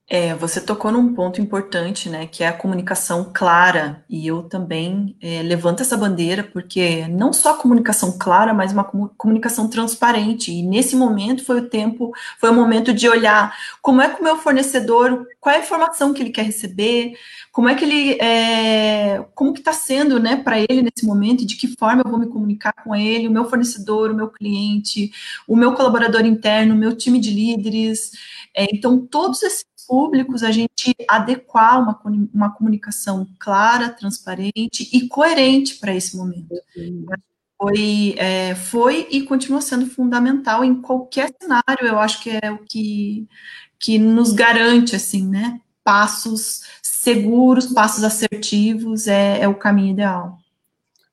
É, 0.08 0.36
você 0.36 0.62
tocou 0.62 0.92
num 0.92 1.16
ponto 1.16 1.42
importante, 1.42 2.10
né, 2.10 2.28
que 2.28 2.44
é 2.44 2.48
a 2.48 2.54
comunicação 2.54 3.32
clara, 3.34 4.06
e 4.08 4.28
eu 4.28 4.44
também 4.44 5.18
é, 5.20 5.42
levanto 5.42 5.82
essa 5.82 5.98
bandeira, 5.98 6.44
porque 6.44 7.08
não 7.08 7.34
só 7.34 7.56
comunicação 7.56 8.16
clara, 8.20 8.54
mas 8.54 8.72
uma 8.72 8.84
comunicação 8.84 9.68
transparente, 9.68 10.52
e 10.52 10.62
nesse 10.62 10.96
momento 10.96 11.44
foi 11.44 11.60
o 11.60 11.68
tempo, 11.70 12.12
foi 12.40 12.52
o 12.52 12.54
momento 12.54 12.94
de 12.94 13.10
olhar 13.10 13.56
como 13.82 14.00
é 14.00 14.08
que 14.08 14.22
o 14.22 14.24
meu 14.24 14.38
fornecedor, 14.38 15.26
qual 15.42 15.56
é 15.56 15.58
a 15.58 15.62
informação 15.62 16.14
que 16.14 16.22
ele 16.22 16.30
quer 16.30 16.44
receber, 16.44 17.14
como 17.52 17.68
é 17.68 17.74
que 17.74 17.84
ele, 17.84 18.12
é, 18.22 19.26
como 19.34 19.54
que 19.54 19.60
está 19.60 19.74
sendo, 19.74 20.20
né, 20.20 20.36
para 20.36 20.60
ele 20.60 20.84
nesse 20.84 21.04
momento, 21.04 21.44
de 21.46 21.56
que 21.56 21.76
forma 21.80 22.04
eu 22.06 22.12
vou 22.12 22.20
me 22.20 22.28
comunicar 22.28 22.74
com 22.84 22.96
ele, 22.96 23.28
o 23.28 23.32
meu 23.32 23.50
fornecedor, 23.50 24.12
o 24.12 24.16
meu 24.16 24.30
cliente, 24.30 25.12
o 25.48 25.56
meu 25.56 25.74
colaborador 25.74 26.26
interno, 26.26 26.76
o 26.76 26.78
meu 26.78 26.96
time 26.96 27.20
de 27.20 27.32
líderes, 27.32 28.12
é, 28.56 28.68
então 28.72 29.00
todos 29.00 29.42
esses 29.42 29.66
públicos, 29.86 30.44
a 30.44 30.52
gente 30.52 30.96
adequar 31.08 31.82
uma, 31.82 32.02
uma 32.34 32.52
comunicação 32.52 33.28
clara, 33.40 33.90
transparente 33.90 34.90
e 34.92 35.08
coerente 35.08 35.76
para 35.76 35.94
esse 35.94 36.16
momento. 36.16 36.56
Foi, 37.58 38.16
é, 38.18 38.54
foi 38.56 39.08
e 39.10 39.24
continua 39.24 39.62
sendo 39.62 39.86
fundamental 39.86 40.64
em 40.64 40.82
qualquer 40.82 41.32
cenário, 41.42 41.88
eu 41.88 41.98
acho 41.98 42.22
que 42.22 42.30
é 42.30 42.52
o 42.52 42.58
que, 42.58 43.28
que 43.80 43.98
nos 43.98 44.34
garante, 44.34 44.96
assim, 44.96 45.26
né, 45.26 45.62
passos 45.84 46.64
seguros, 46.82 47.68
passos 47.68 48.04
assertivos, 48.04 49.08
é, 49.08 49.40
é 49.42 49.48
o 49.48 49.56
caminho 49.56 49.94
ideal. 49.94 50.38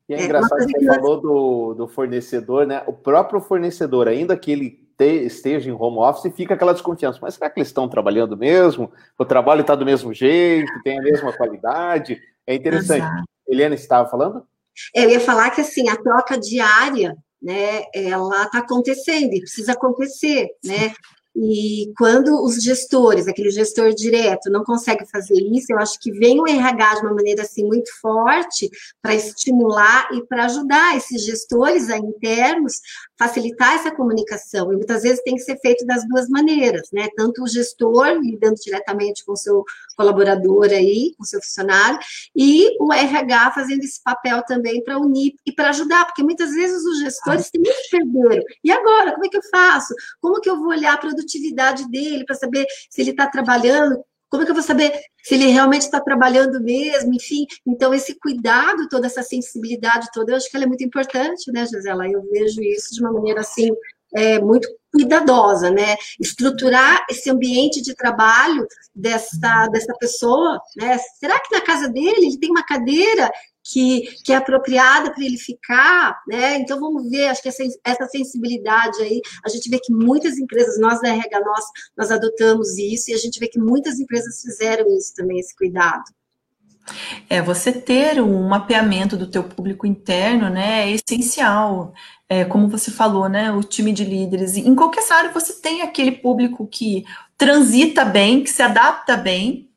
E 0.09 0.14
é, 0.14 0.21
é 0.21 0.25
engraçado 0.25 0.67
que 0.67 0.79
você 0.79 0.87
falou 0.87 1.21
do, 1.21 1.75
do 1.75 1.88
fornecedor, 1.88 2.67
né? 2.67 2.83
O 2.87 2.93
próprio 2.93 3.41
fornecedor, 3.41 4.09
ainda 4.09 4.37
que 4.37 4.50
ele 4.50 4.82
esteja 5.07 5.71
em 5.71 5.73
home 5.73 5.99
office, 5.99 6.33
fica 6.35 6.55
aquela 6.55 6.73
desconfiança. 6.73 7.19
Mas 7.23 7.35
será 7.35 7.51
que 7.51 7.59
eles 7.59 7.69
estão 7.69 7.89
trabalhando 7.89 8.37
mesmo? 8.37 8.93
O 9.19 9.25
trabalho 9.25 9.63
está 9.63 9.75
do 9.75 9.85
mesmo 9.85 10.13
jeito, 10.13 10.71
tem 10.83 10.99
a 10.99 11.03
mesma 11.03 11.33
qualidade? 11.33 12.21
É 12.47 12.55
interessante. 12.55 13.03
Exato. 13.03 13.25
Eliana 13.49 13.75
estava 13.75 14.09
falando? 14.09 14.47
Eu 14.95 15.11
ia 15.11 15.21
falar 15.21 15.51
que 15.51 15.61
assim, 15.61 15.89
a 15.89 15.97
troca 15.97 16.39
diária, 16.39 17.17
né, 17.41 17.83
ela 17.95 18.45
está 18.45 18.59
acontecendo 18.59 19.35
e 19.35 19.41
precisa 19.41 19.73
acontecer, 19.73 20.49
né? 20.65 20.93
E 21.35 21.91
quando 21.97 22.45
os 22.45 22.63
gestores, 22.63 23.27
aquele 23.27 23.51
gestor 23.51 23.95
direto, 23.95 24.51
não 24.51 24.63
consegue 24.63 25.07
fazer 25.11 25.35
isso, 25.35 25.73
eu 25.73 25.79
acho 25.79 25.99
que 25.99 26.13
vem 26.13 26.39
o 26.39 26.47
RH 26.47 26.97
de 26.97 27.01
uma 27.07 27.15
maneira 27.15 27.43
assim 27.43 27.65
muito 27.65 27.91
forte 28.01 28.71
para 29.01 29.15
estimular 29.15 30.09
e 30.13 30.27
para 30.27 30.45
ajudar 30.45 30.97
esses 30.97 31.25
gestores 31.25 31.89
internos 31.89 32.81
facilitar 33.23 33.75
essa 33.75 33.95
comunicação. 33.95 34.73
E 34.73 34.76
muitas 34.76 35.02
vezes 35.02 35.23
tem 35.23 35.37
que 35.37 35.43
ser 35.43 35.57
feito 35.59 35.87
das 35.87 36.07
duas 36.09 36.29
maneiras, 36.29 36.88
né? 36.93 37.09
Tanto 37.17 37.43
o 37.43 37.47
gestor 37.47 38.19
lidando 38.21 38.57
diretamente 38.57 39.25
com 39.25 39.33
o 39.33 39.37
seu 39.37 39.64
colaborador 39.97 40.64
aí, 40.64 41.14
com 41.17 41.23
o 41.23 41.26
seu 41.26 41.41
funcionário, 41.41 41.99
e 42.35 42.76
o 42.81 42.93
RH 42.93 43.52
fazendo 43.52 43.83
esse 43.83 44.02
papel 44.02 44.43
também 44.43 44.83
para 44.83 44.99
unir 44.99 45.35
e 45.47 45.52
para 45.52 45.71
ajudar, 45.71 46.05
porque 46.07 46.23
muitas 46.23 46.50
vezes 46.52 46.85
os 46.85 46.99
gestores 47.00 47.50
têm 47.50 47.61
muito 47.61 47.76
perderam. 47.91 48.43
E 48.64 48.73
agora, 48.73 49.12
como 49.12 49.25
é 49.25 49.29
que 49.29 49.37
eu 49.37 49.43
faço? 49.50 49.95
Como 50.21 50.41
que 50.41 50.50
eu 50.50 50.59
vou 50.59 50.69
olhar 50.69 50.95
a 50.95 50.99
produtividade 50.99 51.88
dele 51.88 52.25
para 52.25 52.35
saber 52.35 52.67
se 52.91 53.00
ele 53.00 53.11
está 53.11 53.26
trabalhando? 53.26 54.02
Como 54.33 54.45
é 54.45 54.47
que 54.47 54.51
eu 54.51 54.55
vou 54.55 54.65
saber 54.65 54.99
se 55.23 55.35
ele 55.35 55.49
realmente 55.49 55.83
está 55.83 56.01
trabalhando 56.01 56.59
mesmo? 56.59 57.12
Enfim, 57.12 57.45
então 57.67 57.93
esse 57.93 58.19
cuidado, 58.19 58.89
toda 58.89 59.07
essa 59.07 59.23
sensibilidade 59.23 60.09
toda, 60.11 60.33
eu 60.33 60.37
acho 60.37 60.51
que 60.51 60.57
ela 60.57 60.65
é 60.65 60.67
muito 60.67 60.83
importante, 60.83 61.53
né, 61.53 61.67
Gisela? 61.67 62.09
Eu 62.09 62.23
vejo 62.33 62.62
isso 62.62 62.95
de 62.95 63.03
uma 63.03 63.12
maneira 63.12 63.43
assim 63.43 63.69
é, 64.15 64.41
muito 64.41 64.67
cuidadosa, 64.91 65.71
né? 65.71 65.97
Estruturar 66.19 67.05
esse 67.11 67.29
ambiente 67.29 67.83
de 67.83 67.95
trabalho 67.95 68.67
dessa, 68.95 69.67
dessa 69.71 69.93
pessoa, 70.01 70.59
né? 70.79 70.97
Será 71.21 71.39
que 71.39 71.55
na 71.55 71.61
casa 71.61 71.91
dele 71.91 72.27
ele 72.27 72.39
tem 72.39 72.49
uma 72.49 72.65
cadeira 72.65 73.31
que, 73.64 74.02
que 74.25 74.33
é 74.33 74.37
apropriada 74.37 75.12
para 75.12 75.25
ele 75.25 75.38
ficar, 75.38 76.21
né? 76.26 76.57
Então 76.59 76.81
vamos 76.81 77.09
ver, 77.11 77.28
acho 77.28 77.42
que 77.42 77.49
essa, 77.49 77.62
essa 77.85 78.07
sensibilidade 78.09 79.00
aí, 79.02 79.21
a 79.45 79.49
gente 79.49 79.69
vê 79.69 79.78
que 79.78 79.92
muitas 79.92 80.38
empresas, 80.38 80.78
nós 80.81 81.00
da 81.00 81.09
RH, 81.09 81.40
nós, 81.40 81.64
nós 81.97 82.11
adotamos 82.11 82.76
isso 82.78 83.11
e 83.11 83.14
a 83.14 83.19
gente 83.19 83.38
vê 83.38 83.47
que 83.49 83.59
muitas 83.59 84.00
empresas 84.00 84.40
fizeram 84.40 84.87
isso 84.97 85.14
também, 85.14 85.38
esse 85.38 85.54
cuidado. 85.54 86.04
É, 87.28 87.40
você 87.40 87.73
ter 87.73 88.21
um 88.21 88.49
mapeamento 88.49 89.16
do 89.16 89.28
teu 89.28 89.45
público 89.45 89.87
interno, 89.87 90.50
né, 90.50 90.88
é 90.88 90.90
essencial. 90.90 91.95
É, 92.28 92.45
como 92.45 92.69
você 92.69 92.90
falou, 92.90 93.28
né, 93.28 93.52
o 93.52 93.62
time 93.62 93.92
de 93.92 94.04
líderes. 94.04 94.57
Em 94.57 94.75
qualquer 94.75 95.04
área 95.12 95.31
você 95.33 95.52
tem 95.61 95.83
aquele 95.83 96.12
público 96.12 96.66
que 96.66 97.04
transita 97.37 98.04
bem, 98.04 98.42
que 98.42 98.50
se 98.50 98.62
adapta 98.62 99.16
bem, 99.16 99.69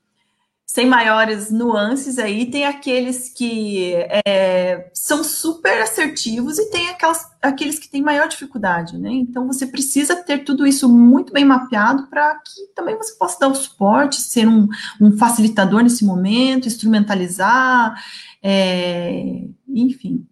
sem 0.75 0.85
maiores 0.85 1.49
nuances 1.51 2.19
aí, 2.19 2.47
tem 2.47 2.65
aqueles 2.65 3.29
que 3.29 3.93
é, 4.27 4.89
são 4.93 5.23
super 5.23 5.81
assertivos 5.81 6.59
e 6.59 6.69
tem 6.69 6.89
aquelas, 6.89 7.25
aqueles 7.41 7.79
que 7.79 7.87
têm 7.87 8.01
maior 8.01 8.27
dificuldade, 8.27 8.97
né? 8.97 9.09
Então 9.09 9.47
você 9.47 9.65
precisa 9.65 10.17
ter 10.17 10.39
tudo 10.39 10.67
isso 10.67 10.89
muito 10.89 11.31
bem 11.31 11.45
mapeado 11.45 12.07
para 12.07 12.35
que 12.39 12.73
também 12.75 12.97
você 12.97 13.17
possa 13.17 13.39
dar 13.39 13.47
o 13.47 13.55
suporte, 13.55 14.19
ser 14.19 14.49
um, 14.49 14.67
um 14.99 15.17
facilitador 15.17 15.81
nesse 15.81 16.03
momento, 16.03 16.67
instrumentalizar, 16.67 17.95
é, 18.43 19.45
enfim, 19.69 20.27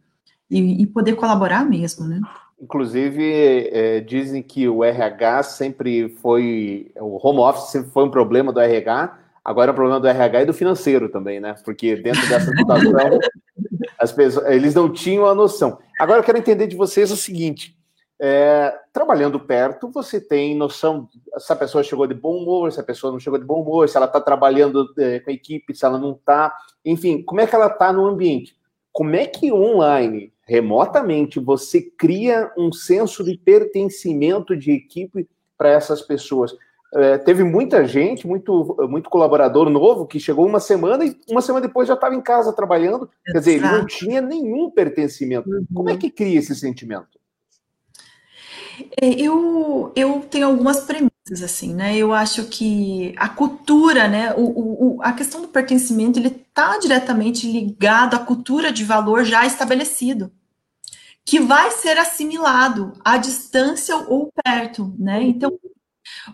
e, 0.52 0.82
e, 0.82 0.86
poder 0.88 1.16
colaborar 1.16 1.64
mesmo, 1.64 2.06
né? 2.06 2.20
Inclusive, 2.62 3.70
é, 3.72 4.02
dizem 4.02 4.44
que 4.44 4.68
o 4.68 4.84
RH 4.84 5.44
sempre 5.44 6.10
foi, 6.22 6.92
o 7.00 7.18
home 7.26 7.40
office 7.40 7.72
sempre 7.72 7.92
foi 7.92 8.04
um 8.04 8.12
problema 8.12 8.52
do 8.52 8.60
RH, 8.60 9.23
Agora 9.44 9.72
o 9.72 9.76
problema 9.76 10.00
do 10.00 10.08
RH 10.08 10.42
e 10.42 10.46
do 10.46 10.54
financeiro 10.54 11.10
também, 11.10 11.40
né? 11.40 11.56
Porque 11.66 11.96
dentro 11.98 12.28
dessa 12.30 12.50
situação, 12.50 13.20
as 14.00 14.12
pessoas, 14.12 14.48
eles 14.50 14.74
não 14.74 14.92
tinham 14.92 15.26
a 15.26 15.36
noção. 15.36 15.80
Agora 16.00 16.20
eu 16.20 16.24
quero 16.24 16.38
entender 16.38 16.68
de 16.68 16.78
vocês 16.78 17.12
o 17.12 17.18
seguinte: 17.18 17.78
é, 18.26 18.74
trabalhando 18.94 19.38
perto, 19.38 19.90
você 19.92 20.22
tem 20.22 20.56
noção 20.56 21.10
se 21.38 21.52
a 21.52 21.56
pessoa 21.58 21.84
chegou 21.84 22.08
de 22.08 22.14
bom 22.14 22.38
humor, 22.38 22.72
se 22.72 22.80
a 22.80 22.84
pessoa 22.84 23.12
não 23.12 23.20
chegou 23.20 23.38
de 23.38 23.46
bom 23.46 23.62
humor, 23.62 23.90
se 23.90 23.98
ela 23.98 24.06
está 24.06 24.22
trabalhando 24.22 24.88
é, 24.98 25.20
com 25.20 25.30
a 25.30 25.34
equipe, 25.34 25.76
se 25.76 25.84
ela 25.84 25.98
não 25.98 26.14
está, 26.14 26.56
enfim, 26.86 27.22
como 27.22 27.42
é 27.42 27.48
que 27.48 27.54
ela 27.54 27.68
está 27.68 27.92
no 27.92 28.06
ambiente. 28.06 28.56
Como 28.94 29.14
é 29.16 29.26
que 29.26 29.52
online, 29.52 30.32
remotamente, 30.48 31.38
você 31.38 31.82
cria 31.82 32.50
um 32.58 32.72
senso 32.72 33.24
de 33.24 33.38
pertencimento 33.38 34.56
de 34.56 34.72
equipe 34.72 35.28
para 35.58 35.70
essas 35.70 36.02
pessoas? 36.02 36.56
É, 36.96 37.18
teve 37.18 37.44
muita 37.44 37.86
gente, 37.86 38.28
muito, 38.28 38.78
muito 38.88 39.10
colaborador 39.10 39.68
novo 39.70 40.06
que 40.06 40.20
chegou 40.20 40.46
uma 40.46 40.60
semana 40.60 41.04
e 41.04 41.18
uma 41.28 41.42
semana 41.42 41.66
depois 41.66 41.88
já 41.88 41.96
estava 41.96 42.14
em 42.14 42.22
casa 42.22 42.54
trabalhando. 42.54 43.10
Exato. 43.28 43.32
Quer 43.32 43.40
dizer, 43.40 43.52
ele 43.54 43.68
não 43.68 43.86
tinha 43.86 44.22
nenhum 44.22 44.70
pertencimento. 44.70 45.50
Uhum. 45.50 45.66
Como 45.74 45.90
é 45.90 45.98
que 45.98 46.12
cria 46.12 46.38
esse 46.38 46.56
sentimento? 46.56 47.20
É, 49.00 49.10
eu, 49.20 49.92
eu 49.96 50.22
tenho 50.30 50.48
algumas 50.48 50.82
premissas, 50.82 51.42
assim, 51.44 51.74
né? 51.74 51.96
Eu 51.96 52.14
acho 52.14 52.46
que 52.46 53.14
a 53.18 53.30
cultura, 53.30 54.08
né? 54.08 54.34
O, 54.36 54.98
o, 54.98 55.02
a 55.02 55.14
questão 55.14 55.42
do 55.42 55.48
pertencimento, 55.48 56.20
ele 56.20 56.28
está 56.28 56.78
diretamente 56.78 57.52
ligado 57.52 58.16
à 58.16 58.20
cultura 58.20 58.72
de 58.72 58.84
valor 58.84 59.24
já 59.24 59.46
estabelecido, 59.46 60.32
que 61.26 61.40
vai 61.40 61.72
ser 61.72 61.98
assimilado 61.98 62.94
à 63.04 63.18
distância 63.18 63.96
ou 64.08 64.32
perto, 64.44 64.94
né? 64.98 65.24
Então, 65.24 65.52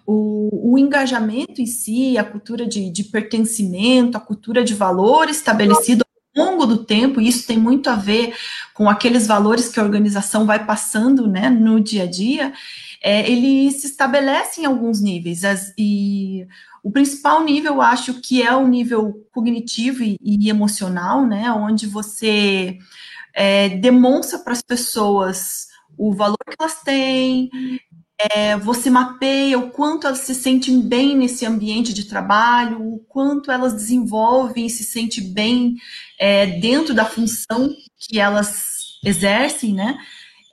o, 0.05 0.73
o, 0.73 0.77
engajamento 0.77 1.61
em 1.61 1.65
si, 1.65 2.17
a 2.17 2.23
cultura 2.23 2.65
de, 2.65 2.89
de, 2.89 3.03
pertencimento, 3.05 4.17
a 4.17 4.21
cultura 4.21 4.63
de 4.63 4.73
valor 4.73 5.29
estabelecido 5.29 6.03
ao 6.35 6.45
longo 6.45 6.65
do 6.65 6.83
tempo, 6.83 7.19
e 7.19 7.27
isso 7.27 7.45
tem 7.47 7.57
muito 7.57 7.89
a 7.89 7.95
ver 7.95 8.35
com 8.73 8.89
aqueles 8.89 9.27
valores 9.27 9.69
que 9.69 9.79
a 9.79 9.83
organização 9.83 10.45
vai 10.45 10.65
passando 10.65 11.27
né, 11.27 11.49
no 11.49 11.79
dia 11.79 12.03
a 12.03 12.05
dia, 12.05 12.53
é, 13.01 13.29
ele 13.29 13.71
se 13.71 13.87
estabelece 13.87 14.61
em 14.61 14.65
alguns 14.65 15.01
níveis. 15.01 15.43
As, 15.43 15.73
e 15.77 16.45
o 16.83 16.91
principal 16.91 17.43
nível, 17.43 17.75
eu 17.75 17.81
acho 17.81 18.15
que 18.21 18.41
é 18.41 18.55
o 18.55 18.67
nível 18.67 19.25
cognitivo 19.31 20.03
e, 20.03 20.17
e 20.21 20.49
emocional, 20.49 21.25
né, 21.25 21.51
onde 21.51 21.87
você 21.87 22.77
é, 23.33 23.69
demonstra 23.69 24.39
para 24.39 24.53
as 24.53 24.61
pessoas 24.61 25.67
o 25.97 26.13
valor 26.13 26.37
que 26.45 26.55
elas 26.57 26.81
têm, 26.81 27.49
é, 28.19 28.57
você 28.57 28.89
mapeia 28.89 29.57
o 29.57 29.71
quanto 29.71 30.05
elas 30.05 30.19
se 30.19 30.35
sentem 30.35 30.81
bem 30.81 31.15
nesse 31.15 31.45
ambiente 31.45 31.93
de 31.93 32.03
trabalho, 32.03 32.81
o 32.81 32.99
quanto 33.07 33.49
elas 33.49 33.71
desenvolvem 33.71 34.65
e 34.65 34.69
se 34.69 34.83
sentem 34.83 35.31
bem 35.31 35.75
é, 36.19 36.45
dentro 36.59 36.93
da 36.93 37.05
função 37.05 37.73
que 37.97 38.19
elas 38.19 38.99
exercem, 39.05 39.73
né? 39.73 39.97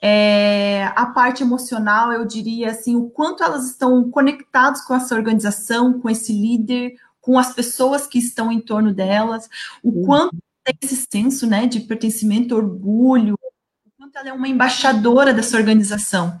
É, 0.01 0.85
a 0.95 1.07
parte 1.07 1.43
emocional, 1.43 2.13
eu 2.13 2.25
diria 2.25 2.71
assim, 2.71 2.95
o 2.95 3.09
quanto 3.09 3.43
elas 3.43 3.69
estão 3.69 4.09
conectadas 4.09 4.81
com 4.85 4.95
essa 4.95 5.15
organização, 5.15 5.99
com 5.99 6.09
esse 6.09 6.31
líder, 6.31 6.93
com 7.19 7.37
as 7.37 7.53
pessoas 7.53 8.07
que 8.07 8.19
estão 8.19 8.49
em 8.49 8.61
torno 8.61 8.93
delas, 8.93 9.49
o 9.83 9.89
uhum. 9.89 10.05
quanto 10.05 10.37
tem 10.63 10.77
esse 10.81 11.05
senso, 11.11 11.45
né, 11.45 11.65
de 11.65 11.81
pertencimento, 11.81 12.55
orgulho, 12.55 13.33
o 13.85 13.91
quanto 13.97 14.17
ela 14.17 14.29
é 14.29 14.33
uma 14.33 14.47
embaixadora 14.47 15.33
dessa 15.33 15.57
organização. 15.57 16.39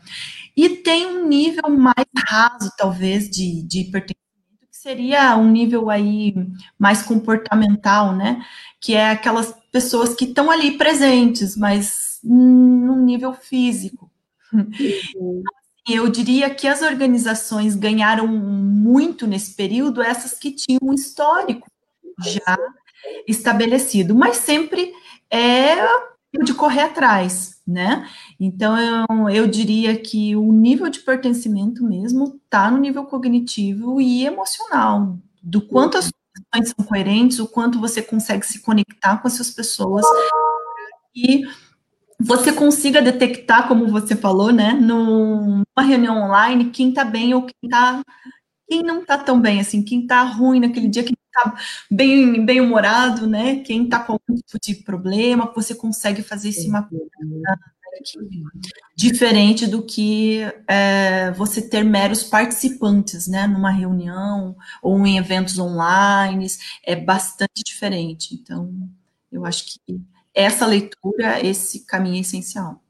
E 0.57 0.69
tem 0.69 1.05
um 1.05 1.27
nível 1.27 1.69
mais 1.69 2.07
raso, 2.27 2.71
talvez, 2.75 3.29
de, 3.29 3.61
de 3.61 3.83
pertencimento, 3.83 4.67
que 4.71 4.75
seria 4.75 5.37
um 5.37 5.47
nível 5.51 5.87
aí 5.87 6.33
mais 6.79 7.03
comportamental, 7.03 8.15
né? 8.15 8.43
Que 8.81 8.95
é 8.95 9.11
aquelas 9.11 9.53
pessoas 9.71 10.15
que 10.15 10.25
estão 10.25 10.49
ali 10.49 10.75
presentes, 10.75 11.55
mas 11.55 12.19
num 12.23 13.05
nível 13.05 13.33
físico. 13.33 14.09
Uhum. 14.51 15.43
Eu 15.87 16.09
diria 16.09 16.49
que 16.49 16.67
as 16.67 16.81
organizações 16.81 17.75
ganharam 17.75 18.27
muito 18.27 19.27
nesse 19.27 19.53
período, 19.53 20.01
essas 20.01 20.33
que 20.33 20.51
tinham 20.51 20.79
um 20.81 20.93
histórico 20.93 21.69
já 22.25 22.57
estabelecido, 23.27 24.15
mas 24.15 24.37
sempre 24.37 24.91
é 25.29 25.75
de 26.43 26.53
correr 26.53 26.81
atrás, 26.81 27.61
né? 27.65 28.07
Então, 28.39 28.77
eu, 28.77 29.29
eu 29.29 29.47
diria 29.47 29.97
que 29.97 30.35
o 30.35 30.51
nível 30.51 30.89
de 30.89 30.99
pertencimento 30.99 31.83
mesmo 31.83 32.39
está 32.43 32.69
no 32.69 32.77
nível 32.77 33.05
cognitivo 33.05 34.01
e 34.01 34.25
emocional, 34.25 35.17
do 35.41 35.61
quanto 35.61 35.97
as 35.97 36.11
ações 36.53 36.73
são 36.75 36.85
coerentes, 36.85 37.39
o 37.39 37.47
quanto 37.47 37.79
você 37.79 38.01
consegue 38.01 38.45
se 38.45 38.61
conectar 38.61 39.17
com 39.17 39.27
essas 39.27 39.49
pessoas 39.51 40.05
e 41.15 41.43
você 42.19 42.51
consiga 42.51 43.01
detectar, 43.01 43.67
como 43.67 43.87
você 43.87 44.15
falou, 44.15 44.51
né, 44.51 44.73
numa 44.73 45.81
reunião 45.81 46.17
online, 46.17 46.71
quem 46.71 46.89
está 46.89 47.05
bem 47.05 47.33
ou 47.33 47.43
quem 47.43 47.69
tá 47.69 48.01
quem 48.69 48.83
não 48.83 48.99
está 48.99 49.17
tão 49.17 49.39
bem, 49.39 49.61
assim, 49.61 49.81
quem 49.81 50.01
está 50.01 50.23
ruim 50.23 50.59
naquele 50.59 50.89
dia, 50.89 51.03
está 51.37 51.55
bem, 51.89 52.45
bem 52.45 52.61
humorado, 52.61 53.27
né? 53.27 53.61
Quem 53.61 53.83
está 53.85 53.99
com 53.99 54.13
algum 54.13 54.35
tipo 54.35 54.59
de 54.61 54.75
problema, 54.75 55.51
você 55.55 55.75
consegue 55.75 56.21
fazer 56.21 56.49
esse 56.49 56.67
mapeamento 56.67 57.11
diferente 58.95 59.65
do 59.65 59.81
que 59.81 60.41
é, 60.67 61.31
você 61.31 61.61
ter 61.61 61.83
meros 61.83 62.23
participantes, 62.23 63.27
né, 63.27 63.47
numa 63.47 63.71
reunião 63.71 64.55
ou 64.83 65.05
em 65.05 65.17
eventos 65.17 65.57
online, 65.57 66.47
é 66.83 66.95
bastante 66.95 67.63
diferente. 67.65 68.35
Então, 68.35 68.71
eu 69.31 69.45
acho 69.45 69.65
que 69.65 69.99
essa 70.33 70.65
leitura, 70.65 71.43
esse 71.43 71.85
caminho 71.85 72.17
é 72.17 72.21
essencial. 72.21 72.81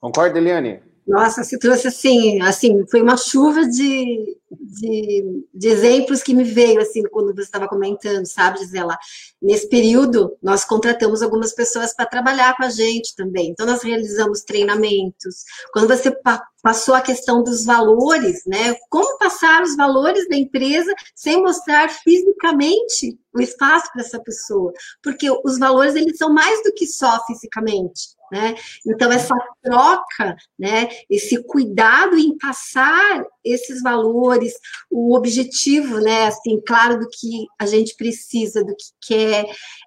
Concorda, 0.00 0.38
Eliane? 0.38 0.80
Nossa, 1.06 1.42
se 1.42 1.58
trouxe 1.58 1.88
assim, 1.88 2.40
assim, 2.42 2.86
foi 2.88 3.02
uma 3.02 3.16
chuva 3.16 3.66
de, 3.66 4.38
de, 4.50 5.46
de, 5.52 5.68
exemplos 5.68 6.22
que 6.22 6.32
me 6.32 6.44
veio, 6.44 6.80
assim, 6.80 7.02
quando 7.02 7.34
você 7.34 7.42
estava 7.42 7.66
comentando, 7.66 8.24
sabe, 8.24 8.60
Gisela? 8.60 8.96
Nesse 9.40 9.68
período, 9.68 10.36
nós 10.40 10.64
contratamos 10.64 11.20
algumas 11.20 11.52
pessoas 11.52 11.92
para 11.92 12.06
trabalhar 12.06 12.56
com 12.56 12.62
a 12.62 12.70
gente 12.70 13.16
também. 13.16 13.50
Então, 13.50 13.66
nós 13.66 13.82
realizamos 13.82 14.42
treinamentos. 14.42 15.44
Quando 15.72 15.88
você 15.88 16.10
pa 16.10 16.40
passou 16.62 16.94
a 16.94 17.00
questão 17.00 17.42
dos 17.42 17.64
valores, 17.64 18.44
né? 18.46 18.76
Como 18.88 19.18
passar 19.18 19.62
os 19.64 19.74
valores 19.74 20.28
da 20.28 20.36
empresa 20.36 20.94
sem 21.12 21.42
mostrar 21.42 21.88
fisicamente 21.88 23.18
o 23.34 23.40
espaço 23.40 23.90
para 23.92 24.02
essa 24.02 24.20
pessoa? 24.20 24.72
Porque 25.02 25.28
os 25.44 25.58
valores, 25.58 25.96
eles 25.96 26.16
são 26.16 26.32
mais 26.32 26.62
do 26.62 26.72
que 26.72 26.86
só 26.86 27.18
fisicamente. 27.26 28.10
Né? 28.32 28.54
Então, 28.86 29.12
essa 29.12 29.34
troca, 29.62 30.34
né, 30.58 30.88
esse 31.10 31.42
cuidado 31.42 32.16
em 32.16 32.34
passar 32.38 33.22
esses 33.44 33.82
valores, 33.82 34.54
o 34.90 35.14
objetivo, 35.14 35.98
né, 35.98 36.28
assim, 36.28 36.58
claro, 36.66 36.98
do 36.98 37.06
que 37.10 37.44
a 37.60 37.66
gente 37.66 37.94
precisa, 37.94 38.64
do 38.64 38.74
que 38.74 38.86
quer. 39.06 39.44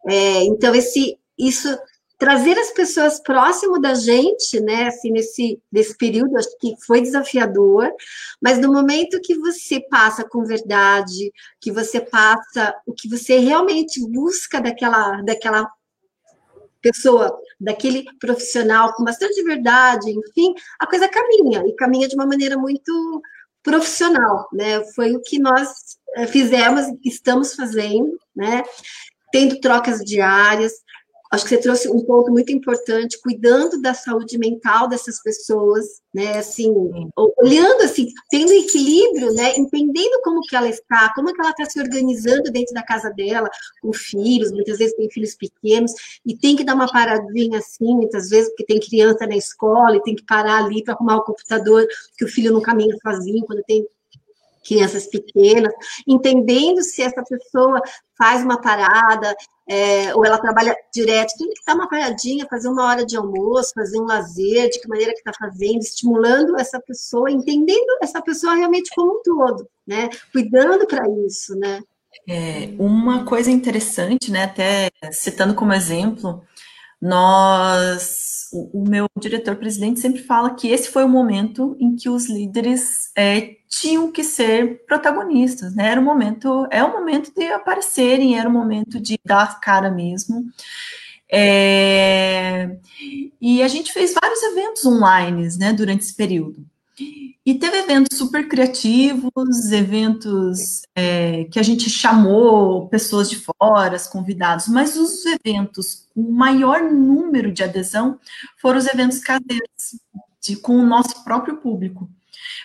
É, 0.07 0.43
então, 0.43 0.75
esse, 0.75 1.17
isso 1.35 1.75
trazer 2.19 2.55
as 2.59 2.69
pessoas 2.69 3.19
próximo 3.19 3.81
da 3.81 3.95
gente, 3.95 4.59
né, 4.61 4.89
assim, 4.89 5.09
nesse, 5.09 5.59
nesse 5.71 5.97
período, 5.97 6.37
acho 6.37 6.55
que 6.59 6.75
foi 6.85 7.01
desafiador, 7.01 7.91
mas 8.39 8.59
no 8.59 8.71
momento 8.71 9.19
que 9.21 9.33
você 9.39 9.79
passa 9.89 10.23
com 10.23 10.45
verdade, 10.45 11.31
que 11.59 11.71
você 11.71 11.99
passa 11.99 12.75
o 12.85 12.93
que 12.93 13.09
você 13.09 13.39
realmente 13.39 13.99
busca 14.07 14.61
daquela, 14.61 15.23
daquela 15.23 15.67
pessoa, 16.85 17.35
daquele 17.59 18.05
profissional 18.19 18.93
com 18.93 19.03
bastante 19.03 19.41
verdade, 19.43 20.11
enfim, 20.11 20.53
a 20.79 20.85
coisa 20.85 21.09
caminha, 21.09 21.63
e 21.65 21.75
caminha 21.75 22.07
de 22.07 22.13
uma 22.13 22.27
maneira 22.27 22.55
muito 22.55 23.21
profissional, 23.63 24.47
né? 24.53 24.83
Foi 24.93 25.15
o 25.15 25.21
que 25.21 25.39
nós 25.39 25.67
eh, 26.15 26.27
fizemos, 26.27 26.85
estamos 27.03 27.55
fazendo, 27.55 28.15
né? 28.35 28.61
Tendo 29.31 29.59
trocas 29.59 29.99
diárias, 30.01 30.73
acho 31.35 31.43
que 31.43 31.49
você 31.49 31.57
trouxe 31.57 31.89
um 31.89 32.03
ponto 32.03 32.31
muito 32.31 32.51
importante, 32.51 33.19
cuidando 33.21 33.81
da 33.81 33.93
saúde 33.93 34.37
mental 34.37 34.87
dessas 34.87 35.21
pessoas, 35.21 35.85
né, 36.13 36.37
assim, 36.37 36.73
olhando 37.37 37.81
assim, 37.83 38.07
tendo 38.29 38.51
equilíbrio, 38.53 39.33
né, 39.33 39.53
entendendo 39.57 40.21
como 40.23 40.41
que 40.41 40.55
ela 40.55 40.69
está, 40.69 41.13
como 41.13 41.33
que 41.33 41.41
ela 41.41 41.51
está 41.51 41.65
se 41.65 41.79
organizando 41.79 42.51
dentro 42.51 42.73
da 42.73 42.83
casa 42.83 43.09
dela, 43.09 43.49
com 43.81 43.91
filhos, 43.93 44.51
muitas 44.51 44.77
vezes 44.77 44.95
tem 44.95 45.09
filhos 45.09 45.35
pequenos, 45.35 45.91
e 46.25 46.35
tem 46.37 46.55
que 46.55 46.63
dar 46.63 46.75
uma 46.75 46.91
paradinha 46.91 47.59
assim, 47.59 47.93
muitas 47.93 48.29
vezes, 48.29 48.49
porque 48.49 48.65
tem 48.65 48.79
criança 48.79 49.27
na 49.27 49.35
escola, 49.35 49.97
e 49.97 50.01
tem 50.03 50.15
que 50.15 50.25
parar 50.25 50.63
ali 50.63 50.83
para 50.83 50.93
arrumar 50.93 51.17
o 51.17 51.23
computador, 51.23 51.85
que 52.17 52.25
o 52.25 52.29
filho 52.29 52.53
não 52.53 52.61
caminha 52.61 52.95
sozinho, 53.03 53.45
quando 53.45 53.61
tem 53.63 53.85
crianças 54.65 55.07
pequenas, 55.07 55.73
entendendo 56.07 56.81
se 56.81 57.01
essa 57.01 57.23
pessoa 57.23 57.79
faz 58.17 58.43
uma 58.43 58.59
parada, 58.59 59.35
é, 59.67 60.13
ou 60.15 60.25
ela 60.25 60.37
trabalha 60.37 60.75
direto, 60.93 61.33
tem 61.37 61.49
que 61.49 61.65
dar 61.65 61.75
uma 61.75 61.89
paradinha, 61.89 62.47
fazer 62.49 62.67
uma 62.67 62.85
hora 62.85 63.05
de 63.05 63.17
almoço, 63.17 63.71
fazer 63.73 63.99
um 63.99 64.05
lazer, 64.05 64.69
de 64.69 64.79
que 64.79 64.87
maneira 64.87 65.13
que 65.13 65.19
está 65.19 65.33
fazendo, 65.33 65.79
estimulando 65.79 66.59
essa 66.59 66.79
pessoa, 66.79 67.31
entendendo 67.31 67.97
essa 68.01 68.21
pessoa 68.21 68.55
realmente 68.55 68.91
como 68.95 69.19
um 69.19 69.21
todo, 69.23 69.67
né? 69.85 70.09
Cuidando 70.31 70.85
para 70.85 71.03
isso, 71.25 71.55
né? 71.55 71.81
É, 72.27 72.73
uma 72.79 73.25
coisa 73.25 73.51
interessante, 73.51 74.31
né, 74.31 74.45
até 74.45 74.89
citando 75.11 75.53
como 75.53 75.73
exemplo, 75.73 76.41
nós, 77.05 78.49
o, 78.51 78.83
meu 78.89 79.05
diretor-presidente 79.19 79.99
sempre 79.99 80.23
fala 80.23 80.55
que 80.55 80.69
esse 80.69 80.89
foi 80.89 81.03
o 81.03 81.09
momento 81.09 81.77
em 81.79 81.95
que 81.95 82.09
os 82.09 82.27
líderes 82.27 83.11
é, 83.15 83.57
tinham 83.69 84.11
que 84.11 84.23
ser 84.23 84.83
protagonistas, 84.87 85.75
né? 85.75 85.91
Era 85.91 86.01
o 86.01 86.03
momento, 86.03 86.67
é 86.71 86.83
o 86.83 86.91
momento 86.91 87.31
de 87.31 87.45
aparecerem, 87.45 88.39
era 88.39 88.49
o 88.49 88.51
momento 88.51 88.99
de 88.99 89.19
dar 89.23 89.59
cara 89.59 89.91
mesmo. 89.91 90.45
É, 91.31 92.75
e 93.39 93.61
a 93.61 93.67
gente 93.67 93.93
fez 93.93 94.13
vários 94.19 94.41
eventos 94.41 94.83
online, 94.85 95.47
né, 95.59 95.73
durante 95.73 96.01
esse 96.05 96.15
período. 96.15 96.65
E 96.97 97.53
teve 97.55 97.77
eventos 97.79 98.17
super 98.17 98.47
criativos, 98.47 99.71
eventos 99.71 100.81
é, 100.95 101.43
que 101.45 101.59
a 101.59 101.63
gente 101.63 101.89
chamou 101.89 102.87
pessoas 102.87 103.29
de 103.29 103.35
fora, 103.35 103.97
convidados, 104.11 104.67
mas 104.67 104.95
os 104.95 105.25
eventos 105.25 106.07
com 106.13 106.31
maior 106.31 106.81
número 106.81 107.51
de 107.51 107.63
adesão 107.63 108.17
foram 108.61 108.79
os 108.79 108.87
eventos 108.87 109.19
caseiros, 109.19 109.99
de, 110.41 110.55
com 110.55 110.77
o 110.77 110.85
nosso 110.85 111.23
próprio 111.23 111.57
público. 111.57 112.09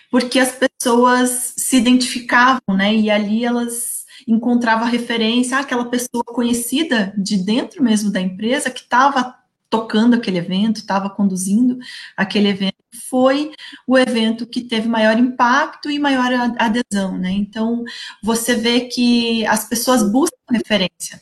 Porque 0.09 0.39
as 0.39 0.51
pessoas 0.51 1.53
se 1.57 1.77
identificavam, 1.77 2.75
né? 2.75 2.93
E 2.95 3.09
ali 3.09 3.43
elas 3.43 4.05
encontravam 4.27 4.87
referência, 4.87 5.57
ah, 5.57 5.61
aquela 5.61 5.85
pessoa 5.85 6.23
conhecida 6.23 7.13
de 7.17 7.37
dentro 7.37 7.83
mesmo 7.83 8.11
da 8.11 8.21
empresa 8.21 8.69
que 8.69 8.81
estava 8.81 9.35
tocando 9.71 10.15
aquele 10.15 10.37
evento, 10.37 10.81
estava 10.81 11.09
conduzindo 11.09 11.79
aquele 12.15 12.49
evento, 12.49 12.75
foi 13.09 13.53
o 13.87 13.97
evento 13.97 14.45
que 14.45 14.59
teve 14.59 14.87
maior 14.89 15.17
impacto 15.17 15.89
e 15.89 15.97
maior 15.97 16.29
adesão, 16.59 17.17
né? 17.17 17.31
Então, 17.31 17.83
você 18.21 18.53
vê 18.53 18.81
que 18.81 19.45
as 19.47 19.67
pessoas 19.67 20.03
buscam 20.03 20.35
referência. 20.51 21.21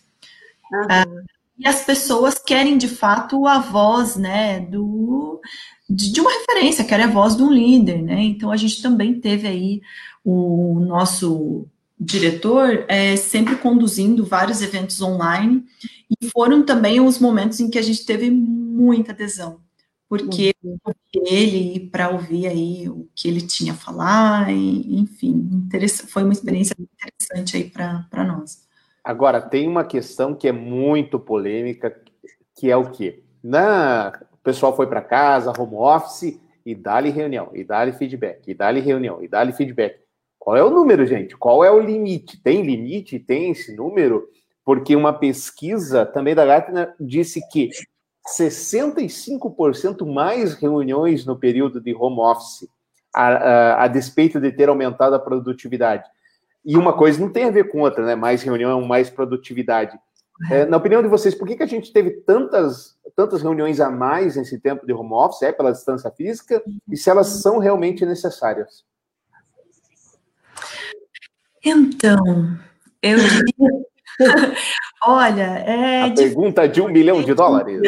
Uhum. 0.73 0.81
Uh, 0.81 1.25
e 1.59 1.67
as 1.67 1.83
pessoas 1.85 2.39
querem, 2.39 2.75
de 2.75 2.88
fato, 2.88 3.45
a 3.45 3.59
voz, 3.59 4.15
né, 4.15 4.62
do, 4.62 5.39
de, 5.88 6.12
de, 6.12 6.19
uma 6.19 6.31
referência, 6.31 6.83
querem 6.83 7.05
a 7.05 7.09
voz 7.09 7.35
de 7.35 7.43
um 7.43 7.51
líder, 7.51 8.01
né? 8.01 8.19
Então, 8.23 8.51
a 8.51 8.57
gente 8.57 8.81
também 8.81 9.19
teve 9.19 9.47
aí 9.47 9.81
o 10.25 10.79
nosso 10.79 11.67
diretor 11.99 12.85
é, 12.88 13.15
sempre 13.15 13.57
conduzindo 13.57 14.25
vários 14.25 14.62
eventos 14.62 15.01
online 15.01 15.65
foram 16.27 16.63
também 16.63 16.99
os 16.99 17.19
momentos 17.19 17.60
em 17.60 17.69
que 17.69 17.77
a 17.77 17.82
gente 17.82 18.05
teve 18.05 18.29
muita 18.29 19.12
adesão, 19.12 19.62
porque 20.08 20.53
ele 21.13 21.89
para 21.91 22.10
ouvir 22.10 22.47
aí 22.47 22.89
o 22.89 23.08
que 23.15 23.27
ele 23.27 23.41
tinha 23.41 23.73
a 23.73 23.75
falar, 23.75 24.51
e, 24.51 24.99
enfim, 24.99 25.67
foi 26.08 26.23
uma 26.23 26.34
experiência 26.34 26.75
interessante 26.77 27.58
aí 27.58 27.63
para 27.69 28.23
nós. 28.23 28.67
Agora, 29.03 29.41
tem 29.41 29.67
uma 29.67 29.84
questão 29.84 30.36
que 30.36 30.47
é 30.47 30.51
muito 30.51 31.19
polêmica, 31.19 31.95
que 32.55 32.69
é 32.69 32.75
o 32.75 32.91
quê? 32.91 33.23
Na, 33.41 34.19
o 34.34 34.38
pessoal 34.38 34.75
foi 34.75 34.88
para 34.88 35.01
casa, 35.01 35.53
home 35.58 35.75
office, 35.75 36.39
e 36.65 36.75
dá-lhe 36.75 37.10
reunião, 37.10 37.49
e 37.53 37.63
dá-lhe 37.63 37.93
feedback, 37.93 38.47
e 38.47 38.53
dá-lhe 38.53 38.82
reunião, 38.82 39.23
e 39.23 39.27
dá-lhe 39.27 39.53
feedback. 39.53 39.99
Qual 40.38 40.55
é 40.55 40.63
o 40.63 40.69
número, 40.69 41.05
gente? 41.05 41.36
Qual 41.36 41.63
é 41.63 41.71
o 41.71 41.79
limite? 41.79 42.41
Tem 42.41 42.62
limite? 42.62 43.19
Tem 43.19 43.51
esse 43.51 43.75
número? 43.75 44.27
Porque 44.69 44.95
uma 44.95 45.12
pesquisa 45.12 46.05
também 46.05 46.36
da 46.36 46.45
Gartner 46.45 46.93
disse 46.99 47.41
que 47.49 47.71
65% 48.38 50.05
mais 50.05 50.53
reuniões 50.53 51.25
no 51.25 51.36
período 51.36 51.82
de 51.82 51.91
home 51.95 52.19
office, 52.19 52.69
a, 53.12 53.29
a, 53.29 53.84
a, 53.86 53.88
despeito 53.88 54.39
de 54.39 54.51
ter 54.51 54.69
aumentado 54.69 55.15
a 55.15 55.19
produtividade. 55.19 56.08
E 56.63 56.77
uma 56.77 56.93
coisa 56.93 57.19
não 57.19 57.32
tem 57.32 57.45
a 57.45 57.49
ver 57.51 57.69
com 57.69 57.79
outra, 57.82 58.05
né? 58.05 58.13
Mais 58.13 58.43
reunião, 58.43 58.79
mais 58.86 59.10
produtividade. 59.10 59.99
É, 60.51 60.67
na 60.67 60.77
opinião 60.77 61.01
de 61.01 61.08
vocês, 61.08 61.34
por 61.34 61.47
que, 61.47 61.55
que 61.55 61.63
a 61.63 61.67
gente 61.67 61.91
teve 61.91 62.12
tantas, 62.21 62.95
tantas 63.15 63.41
reuniões 63.41 63.79
a 63.79 63.89
mais 63.89 64.36
nesse 64.36 64.60
tempo 64.60 64.86
de 64.86 64.93
home 64.93 65.13
office? 65.13 65.41
É 65.41 65.51
pela 65.51 65.71
distância 65.71 66.12
física? 66.12 66.62
E 66.88 66.95
se 66.95 67.10
elas 67.10 67.41
são 67.41 67.58
realmente 67.58 68.05
necessárias? 68.05 68.86
Então, 71.65 72.55
eu 73.01 73.17
diria. 73.17 73.88
Olha, 75.05 75.63
é. 75.65 76.03
A 76.03 76.13
pergunta 76.13 76.67
de 76.67 76.82
um 76.82 76.89
milhão 76.89 77.23
de 77.23 77.34
dólares. 77.34 77.82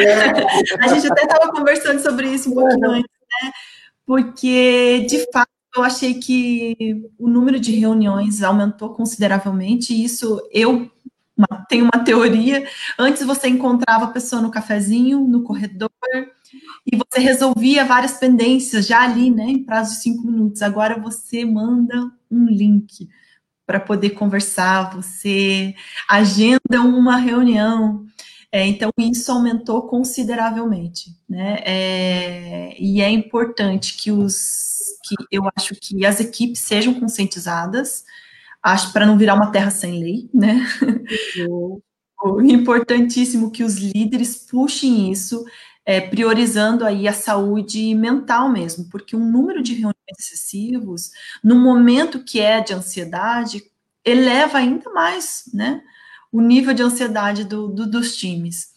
A 0.80 0.88
gente 0.88 1.12
até 1.12 1.24
estava 1.24 1.52
conversando 1.52 2.02
sobre 2.02 2.28
isso 2.30 2.50
um 2.50 2.54
pouquinho 2.54 2.92
antes, 2.92 3.10
né? 3.44 3.52
Porque, 4.06 5.06
de 5.10 5.26
fato, 5.32 5.50
eu 5.76 5.84
achei 5.84 6.16
que 6.16 7.10
o 7.18 7.30
número 7.30 7.60
de 7.60 7.72
reuniões 7.74 8.44
aumentou 8.44 8.94
consideravelmente, 8.94 9.94
e 9.94 10.04
isso 10.04 10.42
eu 10.52 10.90
uma, 11.38 11.66
tenho 11.68 11.86
uma 11.86 12.04
teoria. 12.04 12.68
Antes 12.98 13.24
você 13.24 13.48
encontrava 13.48 14.06
a 14.06 14.12
pessoa 14.12 14.42
no 14.42 14.52
cafezinho, 14.52 15.22
no 15.22 15.44
corredor, 15.44 15.90
e 16.86 16.96
você 16.96 17.20
resolvia 17.20 17.86
várias 17.86 18.14
pendências 18.14 18.86
já 18.86 19.02
ali, 19.02 19.32
né, 19.32 19.46
em 19.46 19.64
prazo 19.64 19.96
de 19.96 20.02
cinco 20.02 20.28
minutos. 20.28 20.62
Agora 20.62 21.00
você 21.00 21.46
manda 21.46 22.12
um 22.30 22.46
link 22.46 23.08
para 23.72 23.80
poder 23.80 24.10
conversar, 24.10 24.94
você 24.94 25.74
agenda 26.06 26.82
uma 26.82 27.16
reunião. 27.16 28.06
É, 28.52 28.68
então, 28.68 28.92
isso 29.00 29.32
aumentou 29.32 29.84
consideravelmente, 29.84 31.16
né? 31.30 31.60
É, 31.66 32.76
e 32.78 33.02
é 33.02 33.10
importante 33.10 33.96
que 33.96 34.12
os 34.12 34.70
que 35.06 35.16
eu 35.32 35.44
acho 35.56 35.74
que 35.76 36.06
as 36.06 36.20
equipes 36.20 36.60
sejam 36.60 36.94
conscientizadas, 37.00 38.04
acho 38.62 38.92
para 38.92 39.06
não 39.06 39.18
virar 39.18 39.36
uma 39.36 39.54
terra 39.54 39.72
sem 39.72 40.00
lei, 40.02 40.30
né? 40.34 40.68
Uhum. 41.48 41.82
Importantíssimo 42.52 43.52
que 43.52 43.64
os 43.64 43.78
líderes 43.78 44.36
puxem 44.36 45.10
isso, 45.14 45.46
é, 45.86 46.00
priorizando 46.00 46.86
aí 46.86 47.08
a 47.08 47.14
saúde 47.14 47.94
mental 47.96 48.50
mesmo, 48.50 48.88
porque 48.90 49.16
um 49.16 49.30
número 49.30 49.62
de 49.62 49.74
reuniões 49.74 49.96
excessivos, 50.20 51.12
no 51.44 51.56
momento 51.56 52.24
que 52.24 52.40
é 52.40 52.62
de 52.62 52.74
ansiedade, 52.74 53.64
eleva 54.06 54.58
ainda 54.58 54.90
mais, 54.92 55.44
né, 55.54 55.82
o 56.32 56.42
nível 56.42 56.74
de 56.74 56.82
ansiedade 56.82 57.44
do, 57.44 57.68
do, 57.68 57.90
dos 57.90 58.16
times. 58.16 58.70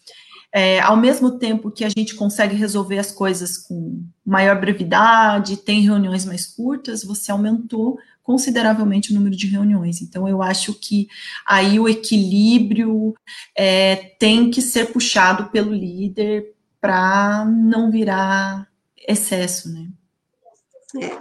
É, 0.51 0.79
ao 0.79 0.95
mesmo 0.95 1.37
tempo 1.37 1.69
que 1.69 1.83
a 1.83 1.89
gente 1.89 2.15
consegue 2.15 2.55
resolver 2.55 2.97
as 2.97 3.11
coisas 3.11 3.57
com 3.57 4.03
maior 4.25 4.59
brevidade, 4.59 5.57
tem 5.57 5.81
reuniões 5.81 6.23
mais 6.25 6.45
curtas, 6.45 7.03
você 7.03 7.29
aumentou 7.29 7.99
consideravelmente 8.23 9.11
o 9.11 9.13
número 9.13 9.35
de 9.35 9.47
reuniões. 9.47 10.01
Então, 10.01 10.27
eu 10.27 10.41
acho 10.41 10.73
que 10.73 11.07
aí 11.45 11.79
o 11.79 11.87
equilíbrio 11.87 13.13
é, 13.55 13.95
tem 14.17 14.49
que 14.49 14.61
ser 14.61 14.91
puxado 14.91 15.51
pelo 15.51 15.73
líder 15.73 16.54
para 16.85 17.43
não 17.45 17.89
virar 17.89 18.67
excesso, 19.07 19.73
né? 19.73 19.87
É, 21.01 21.17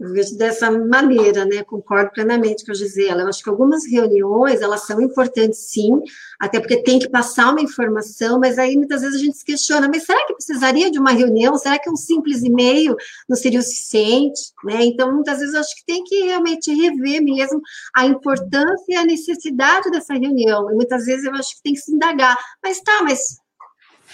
eu 0.00 0.10
vejo 0.10 0.38
dessa 0.38 0.70
maneira, 0.70 1.44
né? 1.44 1.62
Concordo 1.62 2.10
plenamente 2.12 2.64
com 2.64 2.72
a 2.72 2.74
Gisela. 2.74 3.20
Eu 3.20 3.28
acho 3.28 3.42
que 3.44 3.50
algumas 3.50 3.86
reuniões, 3.86 4.62
elas 4.62 4.86
são 4.86 5.02
importantes, 5.02 5.70
sim, 5.70 6.00
até 6.40 6.58
porque 6.58 6.82
tem 6.82 6.98
que 6.98 7.10
passar 7.10 7.50
uma 7.50 7.60
informação, 7.60 8.40
mas 8.40 8.58
aí 8.58 8.74
muitas 8.74 9.02
vezes 9.02 9.20
a 9.20 9.22
gente 9.22 9.36
se 9.36 9.44
questiona, 9.44 9.86
mas 9.86 10.04
será 10.04 10.26
que 10.26 10.32
precisaria 10.32 10.90
de 10.90 10.98
uma 10.98 11.12
reunião? 11.12 11.58
Será 11.58 11.78
que 11.78 11.90
um 11.90 11.96
simples 11.96 12.42
e-mail 12.42 12.96
não 13.28 13.36
seria 13.36 13.60
o 13.60 13.62
suficiente? 13.62 14.40
Né? 14.64 14.82
Então, 14.86 15.12
muitas 15.12 15.40
vezes 15.40 15.52
eu 15.52 15.60
acho 15.60 15.76
que 15.76 15.84
tem 15.84 16.02
que 16.04 16.22
realmente 16.22 16.72
rever 16.72 17.22
mesmo 17.22 17.60
a 17.94 18.06
importância 18.06 18.86
e 18.88 18.96
a 18.96 19.04
necessidade 19.04 19.90
dessa 19.90 20.14
reunião. 20.14 20.70
E 20.70 20.74
muitas 20.74 21.04
vezes 21.04 21.26
eu 21.26 21.34
acho 21.34 21.54
que 21.56 21.62
tem 21.62 21.74
que 21.74 21.80
se 21.80 21.94
indagar, 21.94 22.34
mas 22.62 22.80
tá, 22.80 23.02
mas 23.02 23.41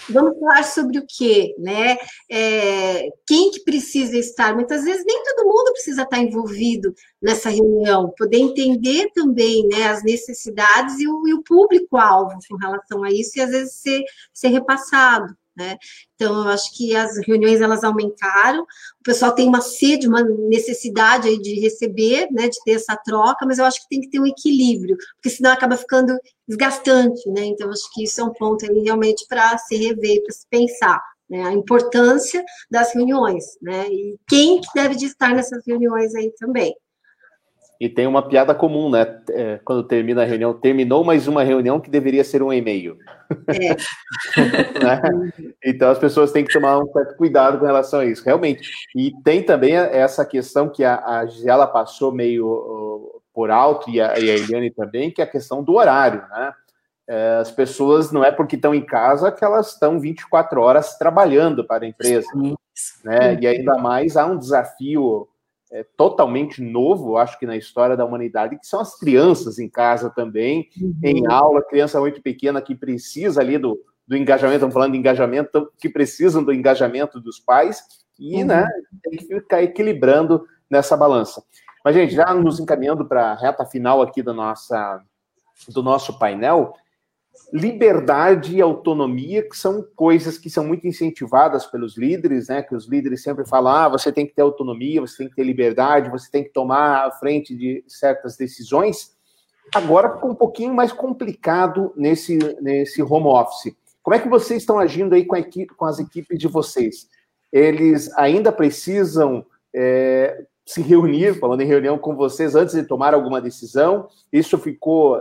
Vamos 0.09 0.39
falar 0.39 0.63
sobre 0.63 0.99
o 0.99 1.05
quê, 1.07 1.55
né? 1.57 1.97
É, 2.29 3.09
quem 3.27 3.51
que 3.51 3.63
precisa 3.63 4.17
estar? 4.17 4.53
Muitas 4.53 4.83
vezes 4.83 5.03
nem 5.05 5.23
todo 5.23 5.47
mundo 5.47 5.73
precisa 5.73 6.03
estar 6.03 6.19
envolvido 6.19 6.93
nessa 7.21 7.49
reunião, 7.49 8.13
poder 8.17 8.37
entender 8.37 9.11
também 9.13 9.67
né, 9.67 9.87
as 9.87 10.03
necessidades 10.03 10.99
e 10.99 11.07
o, 11.07 11.21
o 11.37 11.43
público-alvo 11.43 12.37
com 12.47 12.57
relação 12.57 13.03
a 13.03 13.11
isso 13.11 13.37
e 13.37 13.41
às 13.41 13.49
vezes 13.49 13.73
ser, 13.75 14.03
ser 14.33 14.49
repassado. 14.49 15.35
Né? 15.59 15.75
Então, 16.15 16.43
eu 16.43 16.49
acho 16.49 16.73
que 16.73 16.95
as 16.95 17.17
reuniões 17.27 17.59
elas 17.59 17.83
aumentaram, 17.83 18.61
o 18.61 19.03
pessoal 19.03 19.35
tem 19.35 19.45
uma 19.45 19.59
sede, 19.59 20.07
uma 20.07 20.23
necessidade 20.23 21.27
aí 21.27 21.37
de 21.37 21.59
receber, 21.59 22.29
né, 22.31 22.47
de 22.47 22.57
ter 22.63 22.71
essa 22.71 22.95
troca, 22.95 23.45
mas 23.45 23.59
eu 23.59 23.65
acho 23.65 23.81
que 23.81 23.89
tem 23.89 23.99
que 23.99 24.09
ter 24.09 24.21
um 24.21 24.25
equilíbrio, 24.25 24.95
porque 25.15 25.29
senão 25.29 25.51
acaba 25.51 25.75
ficando 25.75 26.17
desgastante, 26.47 27.29
né? 27.29 27.43
Então, 27.43 27.69
acho 27.69 27.93
que 27.93 28.03
isso 28.03 28.21
é 28.21 28.23
um 28.23 28.31
ponto 28.31 28.65
aí 28.65 28.79
realmente 28.79 29.25
para 29.27 29.57
se 29.57 29.75
rever, 29.75 30.23
para 30.23 30.33
se 30.33 30.47
pensar. 30.49 31.01
Né, 31.29 31.43
a 31.43 31.53
importância 31.53 32.43
das 32.71 32.91
reuniões, 32.95 33.43
né? 33.61 33.87
E 33.87 34.17
quem 34.27 34.59
que 34.59 34.67
deve 34.73 34.95
de 34.95 35.05
estar 35.05 35.35
nessas 35.35 35.61
reuniões 35.67 36.15
aí 36.15 36.33
também. 36.39 36.73
E 37.79 37.87
tem 37.87 38.05
uma 38.05 38.21
piada 38.21 38.53
comum, 38.53 38.89
né? 38.89 39.21
É, 39.29 39.59
quando 39.63 39.83
termina 39.83 40.23
a 40.23 40.25
reunião, 40.25 40.53
terminou 40.53 41.03
mais 41.03 41.27
uma 41.27 41.43
reunião 41.43 41.79
que 41.79 41.89
deveria 41.89 42.23
ser 42.23 42.43
um 42.43 42.51
e-mail. 42.51 42.97
É. 43.47 43.75
né? 44.83 45.01
Então 45.63 45.89
as 45.89 45.97
pessoas 45.97 46.31
têm 46.31 46.43
que 46.43 46.51
tomar 46.51 46.77
um 46.77 46.91
certo 46.91 47.15
cuidado 47.15 47.57
com 47.57 47.65
relação 47.65 48.01
a 48.01 48.05
isso, 48.05 48.23
realmente. 48.25 48.69
E 48.95 49.13
tem 49.23 49.41
também 49.41 49.75
essa 49.75 50.25
questão 50.25 50.67
que 50.67 50.83
a, 50.83 51.03
a 51.05 51.25
Gisela 51.25 51.67
passou 51.67 52.11
meio 52.11 52.47
uh, 52.47 53.21
por 53.33 53.49
alto, 53.49 53.89
e 53.89 54.01
a, 54.01 54.19
e 54.19 54.29
a 54.29 54.35
Eliane 54.35 54.71
também, 54.71 55.09
que 55.09 55.21
é 55.21 55.23
a 55.23 55.27
questão 55.27 55.63
do 55.63 55.75
horário, 55.75 56.21
né? 56.29 56.53
é, 57.09 57.37
as 57.41 57.49
pessoas 57.49 58.11
não 58.11 58.23
é 58.23 58.31
porque 58.31 58.55
estão 58.55 58.73
em 58.73 58.85
casa 58.85 59.31
que 59.31 59.43
elas 59.43 59.73
estão 59.73 59.99
24 59.99 60.61
horas 60.61 60.95
trabalhando 60.95 61.65
para 61.65 61.83
a 61.83 61.87
empresa. 61.87 62.27
Né? 63.03 63.35
E 63.41 63.47
ainda 63.47 63.79
mais 63.79 64.15
há 64.15 64.27
um 64.27 64.37
desafio 64.37 65.27
é, 65.71 65.85
totalmente 65.95 66.61
novo, 66.61 67.17
acho 67.17 67.37
que 67.37 67.45
na 67.45 67.55
história 67.55 67.95
da 67.95 68.05
humanidade, 68.05 68.57
que 68.57 68.65
são 68.65 68.79
as 68.79 68.97
crianças 68.97 69.59
em 69.59 69.69
casa 69.69 70.09
também, 70.09 70.67
uhum. 70.81 70.95
em 71.03 71.27
aula, 71.27 71.61
criança 71.61 71.99
muito 71.99 72.21
pequena 72.21 72.61
que 72.61 72.73
precisa 72.73 73.41
ali 73.41 73.57
do, 73.57 73.79
do 74.07 74.17
engajamento, 74.17 74.57
estamos 74.57 74.73
falando 74.73 74.93
de 74.93 74.97
engajamento, 74.97 75.71
que 75.77 75.87
precisam 75.87 76.43
do 76.43 76.51
engajamento 76.51 77.19
dos 77.19 77.39
pais, 77.39 77.83
e 78.19 78.41
uhum. 78.41 78.47
né, 78.47 78.67
tem 79.03 79.17
que 79.17 79.25
ficar 79.25 79.61
equilibrando 79.61 80.43
nessa 80.69 80.97
balança. 80.97 81.43
Mas, 81.85 81.95
gente, 81.95 82.13
já 82.13 82.33
nos 82.33 82.59
encaminhando 82.59 83.05
para 83.05 83.31
a 83.31 83.35
reta 83.35 83.65
final 83.65 84.01
aqui 84.01 84.21
da 84.21 84.33
nossa, 84.33 85.01
do 85.69 85.81
nosso 85.81 86.17
painel, 86.17 86.73
liberdade 87.51 88.55
e 88.55 88.61
autonomia, 88.61 89.47
que 89.47 89.57
são 89.57 89.85
coisas 89.95 90.37
que 90.37 90.49
são 90.49 90.65
muito 90.65 90.87
incentivadas 90.87 91.65
pelos 91.65 91.97
líderes, 91.97 92.47
né? 92.47 92.61
Que 92.61 92.75
os 92.75 92.87
líderes 92.87 93.23
sempre 93.23 93.45
falam: 93.47 93.73
ah, 93.73 93.89
você 93.89 94.11
tem 94.11 94.25
que 94.25 94.33
ter 94.33 94.41
autonomia, 94.41 95.01
você 95.01 95.17
tem 95.17 95.29
que 95.29 95.35
ter 95.35 95.43
liberdade, 95.43 96.11
você 96.11 96.29
tem 96.29 96.43
que 96.43 96.51
tomar 96.51 97.07
a 97.07 97.11
frente 97.11 97.55
de 97.55 97.83
certas 97.87 98.37
decisões. 98.37 99.17
Agora 99.73 100.15
ficou 100.15 100.31
um 100.31 100.35
pouquinho 100.35 100.73
mais 100.73 100.91
complicado 100.91 101.93
nesse, 101.95 102.37
nesse 102.61 103.01
home 103.01 103.27
office. 103.27 103.75
Como 104.01 104.15
é 104.15 104.19
que 104.19 104.29
vocês 104.29 104.63
estão 104.63 104.79
agindo 104.79 105.13
aí 105.13 105.25
com, 105.25 105.35
equipe, 105.35 105.75
com 105.75 105.85
as 105.85 105.99
equipes 105.99 106.39
de 106.39 106.47
vocês? 106.47 107.07
Eles 107.51 108.11
ainda 108.17 108.51
precisam 108.51 109.45
é, 109.73 110.45
se 110.69 110.83
reunir, 110.83 111.39
falando 111.39 111.61
em 111.61 111.65
reunião 111.65 111.97
com 111.97 112.15
vocês 112.15 112.53
antes 112.53 112.75
de 112.75 112.83
tomar 112.83 113.15
alguma 113.15 113.41
decisão? 113.41 114.07
Isso 114.31 114.55
ficou 114.59 115.19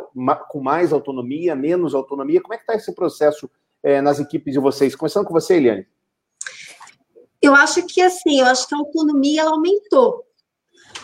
com 0.51 0.61
mais 0.61 0.93
autonomia, 0.93 1.57
menos 1.57 1.95
autonomia? 1.95 2.43
Como 2.43 2.53
é 2.53 2.59
que 2.59 2.65
está 2.65 2.75
esse 2.75 2.95
processo 2.95 3.49
é, 3.83 4.03
nas 4.03 4.21
equipes 4.21 4.53
de 4.53 4.61
vocês? 4.61 4.95
Começando 4.95 5.25
com 5.25 5.33
você, 5.33 5.55
Eliane. 5.55 5.87
Eu 7.41 7.55
acho 7.55 7.83
que 7.87 8.03
assim, 8.03 8.41
eu 8.41 8.47
acho 8.47 8.69
que 8.69 8.75
a 8.75 8.79
autonomia 8.79 9.41
ela 9.41 9.53
aumentou. 9.53 10.23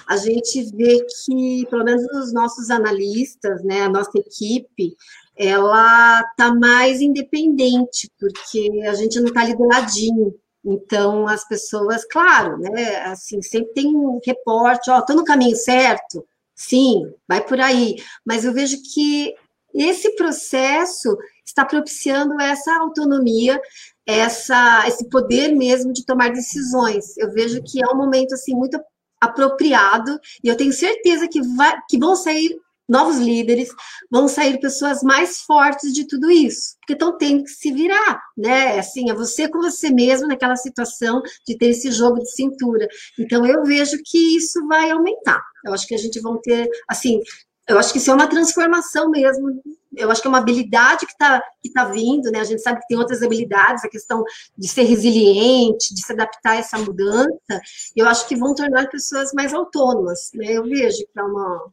A 0.07 0.19
gente 0.19 0.71
vê 0.77 1.03
que, 1.25 1.67
pelo 1.71 1.85
menos 1.85 2.05
os 2.05 2.35
nossos 2.35 2.69
analistas, 2.69 3.65
né, 3.65 3.81
a 3.81 3.89
nossa 3.89 4.19
equipe, 4.19 4.95
ela 5.35 6.21
está 6.21 6.55
mais 6.55 7.01
independente, 7.01 8.11
porque 8.21 8.83
a 8.87 8.93
gente 8.93 9.19
não 9.21 9.29
está 9.29 9.41
ali 9.41 9.57
do 9.57 9.67
ladinho. 9.67 10.35
Então, 10.65 11.29
as 11.29 11.47
pessoas, 11.47 12.05
claro, 12.07 12.59
né, 12.59 12.97
assim, 13.05 13.43
sempre 13.43 13.75
tem 13.75 13.95
um 13.95 14.19
reporte, 14.25 14.91
ó, 14.91 15.01
estou 15.01 15.17
no 15.17 15.25
caminho 15.25 15.57
certo? 15.57 16.25
Sim, 16.55 17.13
vai 17.29 17.45
por 17.45 17.61
aí. 17.61 17.97
Mas 18.25 18.45
eu 18.45 18.53
vejo 18.53 18.79
que 18.95 19.35
esse 19.75 20.15
processo 20.15 21.17
está 21.45 21.65
propiciando 21.65 22.41
essa 22.41 22.75
autonomia, 22.79 23.61
essa, 24.07 24.85
esse 24.87 25.09
poder 25.09 25.55
mesmo 25.55 25.93
de 25.93 26.07
tomar 26.07 26.33
decisões. 26.33 27.17
Eu 27.19 27.31
vejo 27.33 27.63
que 27.63 27.83
é 27.83 27.93
um 27.93 27.97
momento, 27.97 28.35
assim, 28.35 28.55
muito 28.55 28.81
apropriado, 29.21 30.19
e 30.43 30.49
eu 30.49 30.57
tenho 30.57 30.73
certeza 30.73 31.27
que, 31.27 31.43
vai, 31.57 31.77
que 31.89 31.99
vão 31.99 32.15
sair 32.15 32.57
novos 32.89 33.19
líderes, 33.19 33.69
vão 34.11 34.29
sair 34.29 34.61
pessoas 34.61 35.03
mais 35.03 35.39
fortes 35.41 35.93
de 35.93 36.07
tudo 36.07 36.31
isso, 36.31 36.77
porque 36.81 36.93
estão 36.93 37.17
tendo 37.17 37.45
que 37.45 37.51
se 37.51 37.73
virar, 37.73 38.21
né? 38.37 38.79
Assim, 38.79 39.11
é 39.11 39.15
você 39.15 39.49
com 39.49 39.61
você 39.61 39.91
mesmo 39.91 40.29
naquela 40.29 40.57
situação 40.57 41.23
de 41.47 41.57
ter 41.57 41.67
esse 41.67 41.91
jogo 41.91 42.19
de 42.19 42.31
cintura. 42.31 42.87
Então, 43.19 43.45
eu 43.47 43.65
vejo 43.65 43.99
que 44.05 44.37
isso 44.37 44.67
vai 44.67 44.91
aumentar. 44.91 45.43
Eu 45.65 45.73
acho 45.73 45.87
que 45.87 45.95
a 45.95 45.99
gente 45.99 46.21
vai 46.21 46.37
ter, 46.43 46.69
assim, 46.89 47.21
eu 47.67 47.79
acho 47.79 47.93
que 47.93 47.99
isso 47.99 48.11
é 48.11 48.15
uma 48.15 48.29
transformação 48.29 49.11
mesmo. 49.11 49.63
Eu 49.97 50.11
acho 50.11 50.21
que 50.21 50.27
é 50.27 50.31
uma 50.31 50.39
habilidade 50.39 51.07
que 51.07 51.13
está 51.13 51.43
que 51.63 51.73
tá 51.73 51.87
vindo, 51.87 52.31
né? 52.31 52.41
A 52.41 52.45
gente 52.45 52.61
sabe 52.61 52.81
que 52.81 52.87
tem 52.89 52.99
outras 52.99 53.23
habilidades, 53.23 53.85
a 53.85 53.89
questão 53.89 54.23
de 54.57 54.69
ser 54.69 54.83
resiliente, 54.83 55.95
de 55.95 56.05
se 56.05 56.13
adaptar 56.13 56.53
a 56.53 56.57
essa 56.57 56.79
mudança. 56.79 57.61
Eu 57.97 58.07
acho 58.07 58.29
que 58.29 58.37
vão 58.37 58.55
tornar 58.55 58.89
pessoas 58.91 59.33
mais 59.33 59.55
autônomas, 59.55 60.31
né? 60.35 60.53
Eu 60.53 60.65
vejo 60.65 60.99
que 60.99 61.19
é 61.19 61.23
uma, 61.23 61.73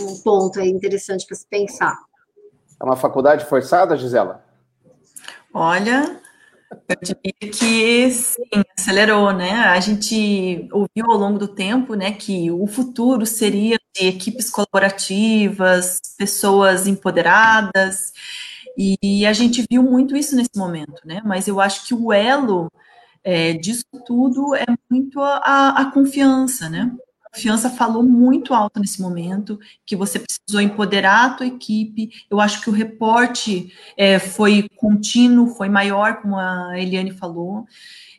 um 0.00 0.18
ponto 0.20 0.60
aí 0.60 0.68
interessante 0.68 1.26
para 1.26 1.36
se 1.36 1.46
pensar. 1.46 1.96
É 2.80 2.84
uma 2.84 2.96
faculdade 2.96 3.44
forçada, 3.46 3.96
Gisela? 3.96 4.44
Olha, 5.52 6.20
eu 6.88 6.96
diria 7.02 7.52
que 7.52 8.10
sim, 8.10 8.62
acelerou, 8.78 9.32
né? 9.32 9.52
A 9.52 9.80
gente 9.80 10.68
ouviu 10.72 11.10
ao 11.10 11.16
longo 11.16 11.38
do 11.38 11.48
tempo, 11.48 11.94
né, 11.94 12.12
que 12.12 12.50
o 12.50 12.66
futuro 12.66 13.24
seria 13.24 13.78
de 13.94 14.08
equipes 14.08 14.50
colaborativas, 14.50 16.00
pessoas 16.18 16.86
empoderadas, 16.86 18.12
e 18.76 19.24
a 19.24 19.32
gente 19.32 19.64
viu 19.70 19.82
muito 19.82 20.14
isso 20.14 20.36
nesse 20.36 20.56
momento, 20.56 21.00
né? 21.04 21.22
Mas 21.24 21.48
eu 21.48 21.60
acho 21.60 21.86
que 21.86 21.94
o 21.94 22.12
elo 22.12 22.70
é, 23.24 23.54
disso 23.54 23.84
tudo 24.04 24.54
é 24.54 24.66
muito 24.90 25.20
a, 25.20 25.80
a 25.80 25.90
confiança, 25.90 26.68
né? 26.68 26.92
Confiança 27.36 27.68
falou 27.68 28.02
muito 28.02 28.54
alto 28.54 28.80
nesse 28.80 29.00
momento, 29.00 29.58
que 29.84 29.94
você 29.94 30.18
precisou 30.18 30.60
empoderar 30.60 31.26
a 31.26 31.34
tua 31.34 31.46
equipe. 31.46 32.08
Eu 32.30 32.40
acho 32.40 32.62
que 32.62 32.70
o 32.70 32.72
reporte 32.72 33.70
é, 33.96 34.18
foi 34.18 34.66
contínuo, 34.74 35.54
foi 35.54 35.68
maior, 35.68 36.22
como 36.22 36.36
a 36.38 36.80
Eliane 36.80 37.12
falou. 37.12 37.66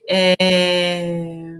É, 0.07 1.57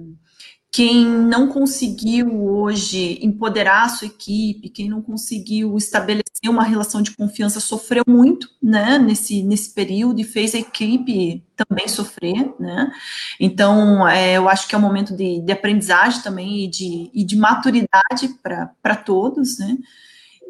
quem 0.72 1.06
não 1.06 1.48
conseguiu 1.48 2.46
hoje 2.46 3.20
empoderar 3.26 3.86
a 3.86 3.90
sua 3.90 4.08
equipe, 4.08 4.70
quem 4.70 4.90
não 4.90 5.02
conseguiu 5.02 5.78
estabelecer 5.78 6.50
uma 6.50 6.64
relação 6.64 7.02
de 7.02 7.16
confiança 7.16 7.60
sofreu 7.60 8.04
muito, 8.08 8.50
né, 8.62 9.00
nesse, 9.00 9.42
nesse 9.44 9.74
período 9.74 10.20
e 10.20 10.26
fez 10.26 10.54
a 10.54 10.60
equipe 10.60 11.44
também 11.56 11.88
sofrer, 11.88 12.54
né, 12.60 12.92
então 13.40 14.08
é, 14.08 14.38
eu 14.38 14.48
acho 14.48 14.68
que 14.68 14.76
é 14.76 14.78
um 14.78 14.82
momento 14.82 15.16
de, 15.16 15.40
de 15.42 15.52
aprendizagem 15.52 16.22
também 16.22 16.66
e 16.66 16.68
de, 16.68 17.10
e 17.14 17.24
de 17.24 17.36
maturidade 17.38 18.30
para 18.44 18.96
todos, 18.96 19.58
né, 19.58 19.78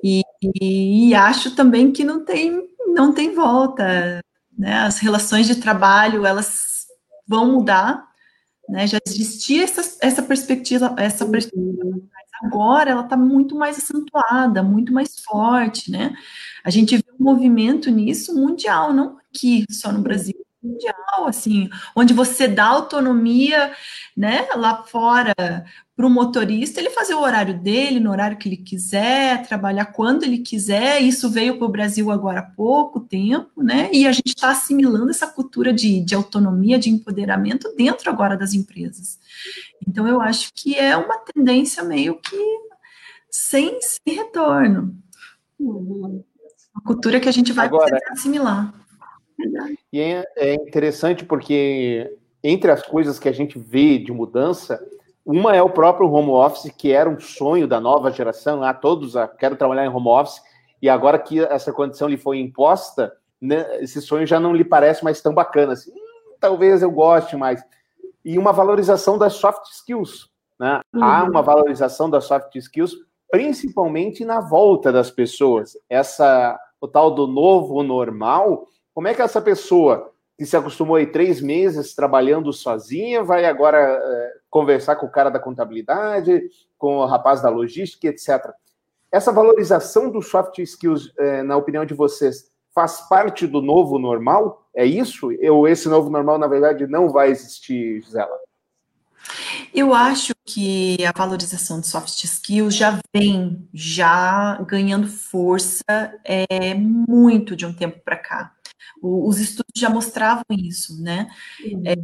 e, 0.04 0.22
e, 0.42 1.10
e 1.10 1.16
acho 1.16 1.56
também 1.56 1.92
que 1.92 2.04
não 2.04 2.26
tem, 2.26 2.68
não 2.88 3.14
tem 3.14 3.34
volta, 3.34 4.20
né, 4.58 4.80
as 4.80 5.00
relações 5.00 5.48
de 5.48 5.56
trabalho, 5.56 6.26
elas 6.26 6.88
vão 7.28 7.52
mudar, 7.54 8.07
né? 8.70 8.88
Já 8.88 9.00
existia 9.06 9.64
essa, 9.64 9.98
essa 10.02 10.22
perspectiva, 10.24 10.96
essa 10.98 11.26
perspectiva, 11.26 11.84
mas 11.86 12.28
agora 12.44 12.92
ela 12.92 13.04
está 13.04 13.18
muito 13.18 13.56
mais 13.56 13.78
acentuada, 13.78 14.62
muito 14.64 14.94
mais 14.94 15.20
forte, 15.20 15.92
né? 15.92 16.16
A 16.64 16.70
gente 16.70 16.98
vê 16.98 17.04
um 17.20 17.24
movimento 17.24 17.90
nisso 17.90 18.36
mundial, 18.36 18.94
não 18.94 19.18
aqui 19.30 19.66
só 19.72 19.92
no 19.92 20.02
Brasil, 20.02 20.36
mundial, 20.62 21.28
assim, 21.28 21.70
onde 21.96 22.14
você 22.14 22.48
dá 22.48 22.66
autonomia, 22.66 23.74
né, 24.16 24.48
lá 24.56 24.84
fora 24.84 25.34
para 25.98 26.06
o 26.06 26.12
motorista 26.12 26.80
ele 26.80 26.92
fazer 26.92 27.16
o 27.16 27.22
horário 27.22 27.60
dele, 27.60 28.00
no 28.00 28.12
horário 28.12 28.38
que 28.38 28.48
ele 28.48 28.56
quiser, 28.56 29.42
trabalhar 29.48 29.86
quando 29.88 30.22
ele 30.22 30.38
quiser. 30.38 31.02
Isso 31.02 31.28
veio 31.28 31.58
para 31.58 31.66
o 31.66 31.72
Brasil 31.72 32.12
agora 32.12 32.42
há 32.42 32.44
pouco 32.44 33.00
tempo, 33.00 33.64
né? 33.64 33.90
E 33.92 34.06
a 34.06 34.12
gente 34.12 34.28
está 34.28 34.52
assimilando 34.52 35.10
essa 35.10 35.26
cultura 35.26 35.74
de, 35.74 36.00
de 36.02 36.14
autonomia, 36.14 36.78
de 36.78 36.92
empoderamento 36.92 37.74
dentro 37.76 38.12
agora 38.12 38.38
das 38.38 38.54
empresas. 38.54 39.18
Então 39.88 40.08
eu 40.08 40.22
acho 40.22 40.52
que 40.54 40.76
é 40.76 40.96
uma 40.96 41.18
tendência 41.18 41.84
meio 41.84 42.20
que 42.20 42.60
sem, 43.32 43.80
sem 43.82 44.14
retorno. 44.14 44.96
Uma 45.60 46.22
cultura 46.86 47.20
que 47.20 47.28
a 47.28 47.34
gente 47.34 47.52
vai 47.52 47.66
agora, 47.66 48.00
assimilar. 48.12 48.72
E 49.92 50.00
é, 50.00 50.24
é 50.36 50.54
interessante 50.54 51.26
porque 51.26 52.16
entre 52.44 52.70
as 52.70 52.84
coisas 52.84 53.18
que 53.18 53.28
a 53.28 53.34
gente 53.34 53.58
vê 53.58 53.98
de 53.98 54.12
mudança, 54.12 54.80
uma 55.28 55.54
é 55.54 55.62
o 55.62 55.70
próprio 55.70 56.10
home 56.10 56.30
office, 56.30 56.72
que 56.78 56.90
era 56.90 57.10
um 57.10 57.20
sonho 57.20 57.68
da 57.68 57.82
nova 57.82 58.10
geração, 58.10 58.64
ah, 58.64 58.74
todos 58.74 59.18
ah, 59.18 59.28
quero 59.28 59.58
trabalhar 59.58 59.86
em 59.86 59.90
home 59.90 60.08
office, 60.08 60.42
e 60.82 60.88
agora 60.88 61.20
que 61.20 61.42
essa 61.42 61.74
condição 61.74 62.08
lhe 62.08 62.16
foi 62.16 62.40
imposta, 62.40 63.14
né, 63.42 63.84
esse 63.84 64.02
sonho 64.02 64.26
já 64.26 64.40
não 64.40 64.54
lhe 64.54 64.64
parece 64.64 65.04
mais 65.04 65.22
tão 65.22 65.34
bacana. 65.34 65.74
Assim, 65.74 65.92
hum, 65.92 66.36
talvez 66.40 66.82
eu 66.82 66.90
goste 66.90 67.36
mais. 67.36 67.62
E 68.24 68.40
uma 68.40 68.54
valorização 68.54 69.18
das 69.18 69.34
soft 69.34 69.66
skills. 69.70 70.30
Né? 70.58 70.80
Uhum. 70.94 71.04
Há 71.04 71.24
uma 71.26 71.42
valorização 71.42 72.10
das 72.10 72.24
soft 72.24 72.56
skills, 72.56 72.96
principalmente 73.30 74.24
na 74.24 74.40
volta 74.40 74.94
das 74.94 75.12
pessoas. 75.12 75.78
Essa, 75.90 76.58
o 76.80 76.88
tal 76.88 77.12
do 77.12 77.28
novo 77.28 77.84
normal, 77.84 78.66
como 78.94 79.10
é 79.10 79.14
que 79.14 79.22
essa 79.22 79.42
pessoa 79.42 80.10
que 80.38 80.46
se 80.46 80.56
acostumou 80.56 80.96
aí 80.96 81.08
três 81.08 81.42
meses 81.42 81.94
trabalhando 81.94 82.54
sozinha 82.54 83.24
vai 83.24 83.46
agora 83.46 83.78
é, 83.78 84.27
conversar 84.50 84.96
com 84.96 85.06
o 85.06 85.12
cara 85.12 85.30
da 85.30 85.40
contabilidade, 85.40 86.50
com 86.78 86.98
o 86.98 87.06
rapaz 87.06 87.42
da 87.42 87.50
logística, 87.50 88.08
etc. 88.08 88.52
Essa 89.12 89.32
valorização 89.32 90.10
dos 90.10 90.28
soft 90.28 90.60
skills, 90.60 91.12
é, 91.18 91.44
na 91.44 91.56
opinião 91.58 91.86
de 91.86 91.94
vocês, 91.94 92.52
faz 92.74 93.02
parte 93.08 93.48
do 93.48 93.62
novo 93.62 93.98
normal? 93.98 94.68
É 94.76 94.86
isso? 94.86 95.30
Ou 95.50 95.68
esse 95.68 95.90
novo 95.90 96.10
normal, 96.10 96.38
na 96.38 96.48
verdade, 96.48 96.86
não 96.86 97.10
vai 97.10 97.32
existir, 97.32 98.02
Gisela? 98.02 98.38
Eu 99.74 99.94
acho 99.94 100.34
que 100.46 100.98
a 101.06 101.12
valorização 101.12 101.80
de 101.80 101.88
soft 101.88 102.24
skills 102.24 102.76
já 102.76 103.00
vem 103.14 103.68
já 103.74 104.62
ganhando 104.68 105.08
força 105.08 105.84
é, 106.24 106.74
muito 106.76 107.56
de 107.56 107.66
um 107.66 107.74
tempo 107.74 108.00
para 108.04 108.18
cá. 108.18 108.54
O, 109.02 109.28
os 109.28 109.40
estudos 109.40 109.74
já 109.76 109.90
mostravam 109.90 110.46
isso, 110.52 111.02
né? 111.02 111.28
É, 111.86 111.96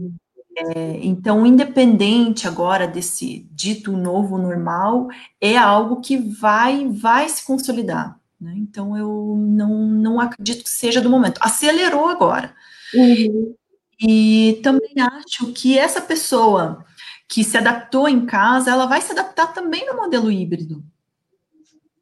é, 0.56 1.00
então, 1.02 1.46
independente 1.46 2.48
agora 2.48 2.88
desse 2.88 3.48
dito 3.52 3.92
novo 3.92 4.38
normal, 4.38 5.08
é 5.42 5.58
algo 5.58 6.02
que 6.02 6.18
vai 6.18 6.88
vai 6.88 7.28
se 7.28 7.46
consolidar. 7.46 8.20
Né? 8.39 8.54
Então, 8.58 8.96
eu 8.98 9.36
não, 9.38 9.88
não 9.88 10.20
acredito 10.20 10.63
que 10.63 10.70
seja 10.70 11.02
do 11.02 11.10
momento. 11.10 11.39
Acelerou 11.42 12.08
agora. 12.08 12.54
Uhum. 12.94 13.56
E 14.00 14.60
também 14.62 14.94
acho 15.00 15.52
que 15.54 15.78
essa 15.78 16.02
pessoa 16.02 16.86
que 17.28 17.44
se 17.44 17.58
adaptou 17.58 18.08
em 18.08 18.26
casa, 18.26 18.70
ela 18.70 18.86
vai 18.86 19.02
se 19.02 19.12
adaptar 19.12 19.54
também 19.54 19.86
no 19.88 19.96
modelo 19.96 20.32
híbrido. 20.32 20.84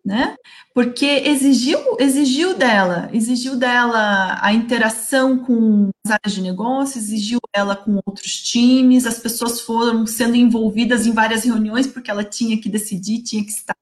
Né? 0.04 0.36
Porque 0.74 1.06
exigiu, 1.06 1.80
exigiu 2.00 2.56
dela, 2.56 3.08
exigiu 3.14 3.56
dela 3.56 4.40
a 4.42 4.52
interação 4.52 5.38
com 5.38 5.92
as 6.04 6.12
áreas 6.12 6.34
de 6.34 6.42
negócio, 6.42 6.98
exigiu 6.98 7.40
ela 7.54 7.76
com 7.76 8.00
outros 8.04 8.42
times, 8.42 9.06
as 9.06 9.20
pessoas 9.20 9.62
foram 9.62 10.08
sendo 10.08 10.36
envolvidas 10.36 11.06
em 11.06 11.12
várias 11.12 11.44
reuniões 11.44 11.86
porque 11.86 12.10
ela 12.10 12.24
tinha 12.24 12.60
que 12.60 12.68
decidir, 12.68 13.22
tinha 13.22 13.44
que 13.44 13.52
estar. 13.52 13.76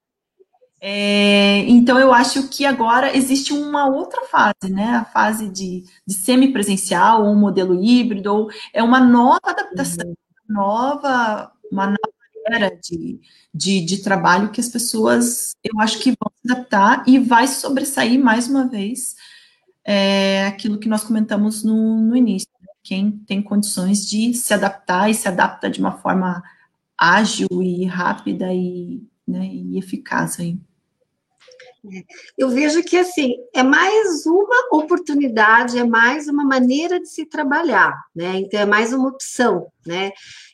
É, 0.78 1.60
então 1.60 1.98
eu 1.98 2.12
acho 2.12 2.48
que 2.48 2.66
agora 2.66 3.16
existe 3.16 3.54
uma 3.54 3.86
outra 3.86 4.22
fase, 4.26 4.70
né? 4.70 4.96
A 4.96 5.04
fase 5.06 5.48
de, 5.48 5.84
de 6.06 6.14
semipresencial, 6.14 7.24
ou 7.24 7.32
um 7.32 7.38
modelo 7.38 7.82
híbrido, 7.82 8.30
ou 8.32 8.50
é 8.74 8.82
uma 8.82 9.00
nova 9.00 9.40
adaptação. 9.44 10.06
Uhum 10.06 10.14
nova, 10.50 11.52
uma 11.70 11.86
era 12.52 12.70
de, 12.70 13.20
de, 13.54 13.80
de, 13.80 14.02
trabalho 14.02 14.50
que 14.50 14.60
as 14.60 14.68
pessoas, 14.68 15.52
eu 15.62 15.80
acho 15.80 15.98
que 15.98 16.10
vão 16.10 16.30
se 16.34 16.52
adaptar 16.52 17.04
e 17.06 17.18
vai 17.18 17.46
sobressair 17.46 18.18
mais 18.18 18.48
uma 18.48 18.68
vez 18.68 19.16
é, 19.84 20.46
aquilo 20.46 20.78
que 20.78 20.88
nós 20.88 21.04
comentamos 21.04 21.62
no, 21.62 22.00
no 22.00 22.16
início. 22.16 22.48
Né? 22.60 22.68
Quem 22.82 23.10
tem 23.10 23.42
condições 23.42 24.08
de 24.08 24.34
se 24.34 24.54
adaptar 24.54 25.10
e 25.10 25.14
se 25.14 25.28
adapta 25.28 25.70
de 25.70 25.80
uma 25.80 25.92
forma 25.98 26.42
ágil 26.96 27.48
e 27.62 27.84
rápida 27.86 28.52
e, 28.52 29.02
né, 29.26 29.46
e 29.46 29.78
eficaz 29.78 30.38
aí. 30.38 30.58
Eu 32.36 32.50
vejo 32.50 32.82
que 32.82 32.96
assim 32.96 33.36
é 33.54 33.62
mais 33.62 34.26
uma 34.26 34.68
oportunidade, 34.72 35.78
é 35.78 35.84
mais 35.84 36.28
uma 36.28 36.44
maneira 36.44 37.00
de 37.00 37.08
se 37.08 37.24
trabalhar, 37.26 37.94
né? 38.14 38.36
Então 38.36 38.60
é 38.60 38.66
mais 38.66 38.92
uma 38.92 39.08
opção, 39.08 39.66
né? 39.86 40.10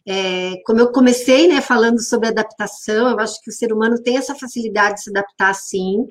É, 0.07 0.55
como 0.65 0.81
eu 0.81 0.93
comecei, 0.93 1.49
né, 1.49 1.61
falando 1.61 2.01
sobre 2.01 2.29
adaptação, 2.29 3.11
eu 3.11 3.19
acho 3.19 3.41
que 3.43 3.51
o 3.51 3.53
ser 3.53 3.73
humano 3.73 4.01
tem 4.01 4.17
essa 4.17 4.37
facilidade 4.37 4.97
de 4.97 5.03
se 5.03 5.11
adaptar, 5.11 5.55
sim. 5.55 6.07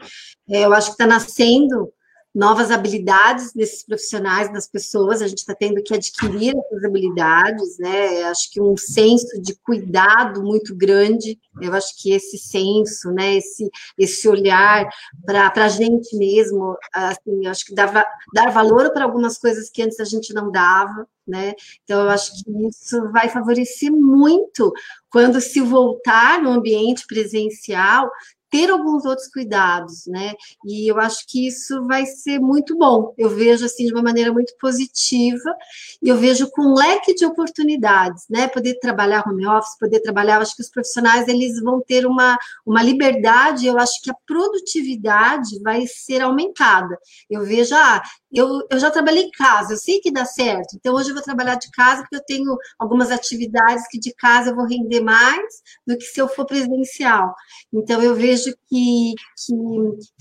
É, 0.50 0.66
eu 0.66 0.74
acho 0.74 0.88
que 0.88 0.94
está 0.94 1.08
nascendo 1.08 1.92
novas 2.36 2.70
habilidades 2.70 3.54
desses 3.54 3.82
profissionais, 3.82 4.52
das 4.52 4.68
pessoas, 4.68 5.22
a 5.22 5.28
gente 5.28 5.38
está 5.38 5.56
tendo 5.56 5.82
que 5.82 5.94
adquirir 5.94 6.54
essas 6.58 6.84
habilidades, 6.84 7.78
né? 7.80 8.24
Acho 8.24 8.52
que 8.52 8.60
um 8.60 8.76
senso 8.76 9.42
de 9.42 9.56
cuidado 9.56 10.44
muito 10.44 10.76
grande, 10.76 11.40
eu 11.62 11.74
acho 11.74 11.96
que 11.98 12.12
esse 12.12 12.38
senso, 12.38 13.10
né? 13.12 13.38
Esse, 13.38 13.72
esse 13.98 14.28
olhar 14.28 14.86
para 15.26 15.50
a 15.56 15.70
gente 15.70 16.18
mesmo, 16.18 16.76
assim, 16.94 17.48
acho 17.48 17.66
que 17.68 17.74
dava, 17.74 18.06
dar 18.34 18.52
valor 18.52 18.92
para 18.92 19.06
algumas 19.06 19.38
coisas 19.38 19.70
que 19.70 19.82
antes 19.82 20.02
a 20.02 20.06
gente 20.06 20.34
não 20.34 20.52
dava, 20.52 21.08
né? 21.26 21.54
Então, 21.86 22.02
eu 22.02 22.10
acho 22.10 22.34
que 22.44 22.52
isso 22.68 23.12
vai 23.14 23.30
favorecer 23.30 23.92
muito 23.92 24.74
quando 25.10 25.40
se 25.40 25.62
voltar 25.62 26.42
no 26.42 26.52
ambiente 26.52 27.06
presencial, 27.08 28.12
ter 28.56 28.70
alguns 28.70 29.04
outros 29.04 29.28
cuidados, 29.28 30.06
né? 30.08 30.34
E 30.66 30.90
eu 30.90 30.98
acho 30.98 31.26
que 31.28 31.46
isso 31.46 31.86
vai 31.86 32.06
ser 32.06 32.40
muito 32.40 32.78
bom. 32.78 33.14
Eu 33.18 33.30
vejo 33.30 33.66
assim 33.66 33.86
de 33.86 33.92
uma 33.92 34.02
maneira 34.02 34.32
muito 34.32 34.56
positiva 34.58 35.54
e 36.02 36.08
eu 36.08 36.16
vejo 36.16 36.50
com 36.52 36.62
um 36.62 36.74
leque 36.74 37.14
de 37.14 37.26
oportunidades, 37.26 38.24
né? 38.30 38.48
Poder 38.48 38.76
trabalhar 38.80 39.28
home 39.28 39.46
office, 39.46 39.78
poder 39.78 40.00
trabalhar, 40.00 40.36
eu 40.36 40.42
acho 40.44 40.56
que 40.56 40.62
os 40.62 40.70
profissionais 40.70 41.28
eles 41.28 41.62
vão 41.62 41.82
ter 41.82 42.06
uma, 42.06 42.38
uma 42.66 42.82
liberdade, 42.82 43.68
eu 43.68 43.78
acho 43.78 44.02
que 44.02 44.10
a 44.10 44.16
produtividade 44.26 45.60
vai 45.62 45.86
ser 45.86 46.22
aumentada. 46.22 46.98
Eu 47.30 47.44
vejo, 47.44 47.76
ah, 47.76 48.02
eu, 48.36 48.68
eu 48.70 48.80
já 48.80 48.92
trabalhei 48.92 49.24
em 49.24 49.32
casa, 49.32 49.74
eu 49.74 49.78
sei 49.78 50.00
que 50.00 50.12
dá 50.12 50.26
certo, 50.26 50.76
então 50.76 50.94
hoje 50.94 51.10
eu 51.10 51.14
vou 51.14 51.24
trabalhar 51.24 51.56
de 51.56 51.72
casa 51.72 52.02
porque 52.02 52.18
eu 52.18 52.24
tenho 52.26 52.58
algumas 52.78 53.10
atividades 53.10 53.88
que 53.90 53.98
de 53.98 54.14
casa 54.14 54.52
eu 54.52 54.56
vou 54.56 54.68
render 54.68 55.02
mais 55.02 55.46
do 55.88 55.98
que 55.98 56.04
se 56.04 56.20
eu 56.20 56.28
for 56.28 56.46
presencial. 56.46 57.34
Então 57.74 58.02
eu 58.02 58.14
vejo 58.14 58.54
que, 58.68 59.14
que, 59.38 59.56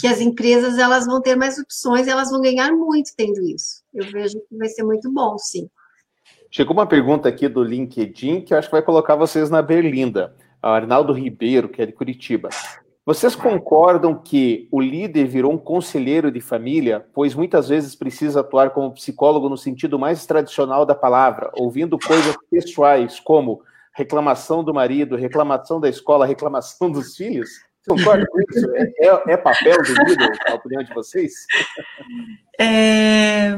que 0.00 0.06
as 0.06 0.20
empresas 0.20 0.78
elas 0.78 1.06
vão 1.06 1.20
ter 1.20 1.36
mais 1.36 1.58
opções, 1.58 2.06
elas 2.06 2.30
vão 2.30 2.40
ganhar 2.40 2.72
muito 2.72 3.10
tendo 3.16 3.42
isso. 3.42 3.82
Eu 3.92 4.10
vejo 4.10 4.38
que 4.48 4.56
vai 4.56 4.68
ser 4.68 4.84
muito 4.84 5.12
bom, 5.12 5.36
sim. 5.36 5.68
Chegou 6.50 6.72
uma 6.72 6.86
pergunta 6.86 7.28
aqui 7.28 7.48
do 7.48 7.64
LinkedIn 7.64 8.42
que 8.42 8.54
eu 8.54 8.58
acho 8.58 8.68
que 8.68 8.74
vai 8.74 8.82
colocar 8.82 9.16
vocês 9.16 9.50
na 9.50 9.60
berlinda. 9.60 10.36
Arnaldo 10.62 11.12
Ribeiro, 11.12 11.68
que 11.68 11.82
é 11.82 11.86
de 11.86 11.92
Curitiba. 11.92 12.48
Vocês 13.06 13.36
concordam 13.36 14.14
que 14.14 14.66
o 14.72 14.80
líder 14.80 15.26
virou 15.26 15.52
um 15.52 15.58
conselheiro 15.58 16.32
de 16.32 16.40
família, 16.40 17.04
pois 17.12 17.34
muitas 17.34 17.68
vezes 17.68 17.94
precisa 17.94 18.40
atuar 18.40 18.70
como 18.70 18.94
psicólogo 18.94 19.46
no 19.46 19.58
sentido 19.58 19.98
mais 19.98 20.24
tradicional 20.24 20.86
da 20.86 20.94
palavra, 20.94 21.50
ouvindo 21.54 21.98
coisas 21.98 22.34
pessoais 22.50 23.20
como 23.20 23.60
reclamação 23.94 24.64
do 24.64 24.72
marido, 24.72 25.16
reclamação 25.16 25.78
da 25.78 25.88
escola, 25.88 26.24
reclamação 26.24 26.90
dos 26.90 27.14
filhos? 27.14 27.50
Você 27.82 27.90
concorda 27.90 28.26
com 28.26 28.40
isso? 28.40 28.74
É, 28.74 29.06
é, 29.06 29.22
é 29.34 29.36
papel 29.36 29.76
do 29.82 30.04
líder, 30.04 30.30
a 30.48 30.54
opinião 30.54 30.82
de 30.82 30.94
vocês? 30.94 31.32
É, 32.58 33.50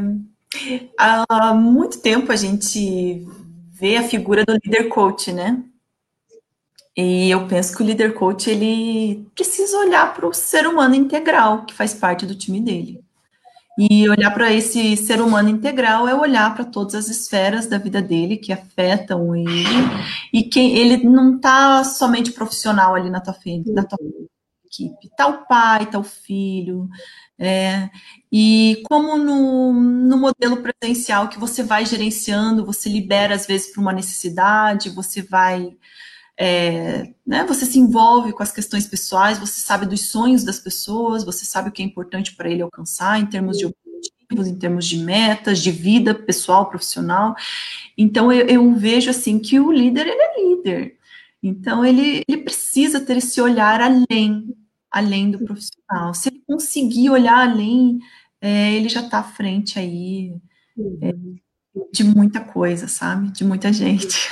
há 0.98 1.54
muito 1.54 2.00
tempo 2.00 2.32
a 2.32 2.36
gente 2.36 3.24
vê 3.70 3.96
a 3.96 4.02
figura 4.02 4.44
do 4.44 4.58
líder 4.64 4.88
coach, 4.88 5.32
né? 5.32 5.62
E 6.96 7.30
eu 7.30 7.46
penso 7.46 7.76
que 7.76 7.82
o 7.82 7.86
líder 7.86 8.14
coach 8.14 8.48
ele 8.48 9.28
precisa 9.34 9.76
olhar 9.78 10.14
para 10.14 10.26
o 10.26 10.32
ser 10.32 10.66
humano 10.66 10.94
integral 10.94 11.66
que 11.66 11.74
faz 11.74 11.92
parte 11.92 12.24
do 12.24 12.34
time 12.34 12.60
dele. 12.60 13.04
E 13.78 14.08
olhar 14.08 14.30
para 14.32 14.50
esse 14.50 14.96
ser 14.96 15.20
humano 15.20 15.50
integral 15.50 16.08
é 16.08 16.14
olhar 16.14 16.54
para 16.54 16.64
todas 16.64 16.94
as 16.94 17.08
esferas 17.08 17.66
da 17.66 17.76
vida 17.76 18.00
dele 18.00 18.38
que 18.38 18.50
afetam 18.50 19.36
ele 19.36 19.66
e 20.32 20.44
que 20.44 20.58
ele 20.58 21.04
não 21.04 21.36
está 21.36 21.84
somente 21.84 22.32
profissional 22.32 22.94
ali 22.94 23.10
na 23.10 23.20
tua 23.20 23.34
frente, 23.34 23.70
na 23.70 23.84
tua 23.84 23.98
equipe. 24.64 25.10
Tá 25.14 25.26
o 25.26 25.46
pai, 25.46 25.84
tá 25.90 25.98
o 25.98 26.02
filho. 26.02 26.88
É, 27.38 27.90
e 28.32 28.82
como 28.88 29.18
no, 29.18 29.74
no 29.74 30.16
modelo 30.16 30.62
presencial 30.62 31.28
que 31.28 31.38
você 31.38 31.62
vai 31.62 31.84
gerenciando, 31.84 32.64
você 32.64 32.88
libera 32.88 33.34
às 33.34 33.46
vezes 33.46 33.70
para 33.70 33.82
uma 33.82 33.92
necessidade, 33.92 34.88
você 34.88 35.20
vai 35.20 35.76
é, 36.38 37.14
né, 37.26 37.44
você 37.44 37.64
se 37.64 37.78
envolve 37.78 38.32
com 38.32 38.42
as 38.42 38.52
questões 38.52 38.86
pessoais, 38.86 39.38
você 39.38 39.60
sabe 39.60 39.86
dos 39.86 40.08
sonhos 40.08 40.44
das 40.44 40.58
pessoas, 40.58 41.24
você 41.24 41.44
sabe 41.44 41.70
o 41.70 41.72
que 41.72 41.82
é 41.82 41.84
importante 41.84 42.34
para 42.34 42.50
ele 42.50 42.62
alcançar 42.62 43.18
em 43.18 43.26
termos 43.26 43.56
de 43.56 43.66
objetivos, 43.66 44.46
em 44.46 44.58
termos 44.58 44.86
de 44.86 44.98
metas, 44.98 45.60
de 45.60 45.70
vida 45.70 46.14
pessoal, 46.14 46.68
profissional. 46.68 47.34
Então 47.96 48.30
eu, 48.30 48.46
eu 48.46 48.74
vejo 48.74 49.10
assim 49.10 49.38
que 49.38 49.58
o 49.58 49.72
líder 49.72 50.06
ele 50.06 50.20
é 50.20 50.42
líder. 50.42 50.96
Então 51.42 51.84
ele, 51.84 52.22
ele 52.28 52.42
precisa 52.42 53.00
ter 53.00 53.16
esse 53.16 53.40
olhar 53.40 53.80
além, 53.80 54.54
além 54.90 55.30
do 55.30 55.38
profissional. 55.38 56.12
Se 56.12 56.28
ele 56.28 56.42
conseguir 56.46 57.10
olhar 57.10 57.48
além, 57.48 57.98
é, 58.40 58.74
ele 58.74 58.88
já 58.88 59.00
está 59.00 59.20
à 59.20 59.24
frente 59.24 59.78
aí 59.78 60.34
é, 61.00 61.14
de 61.92 62.04
muita 62.04 62.40
coisa, 62.40 62.88
sabe? 62.88 63.30
De 63.30 63.44
muita 63.44 63.72
gente. 63.72 64.30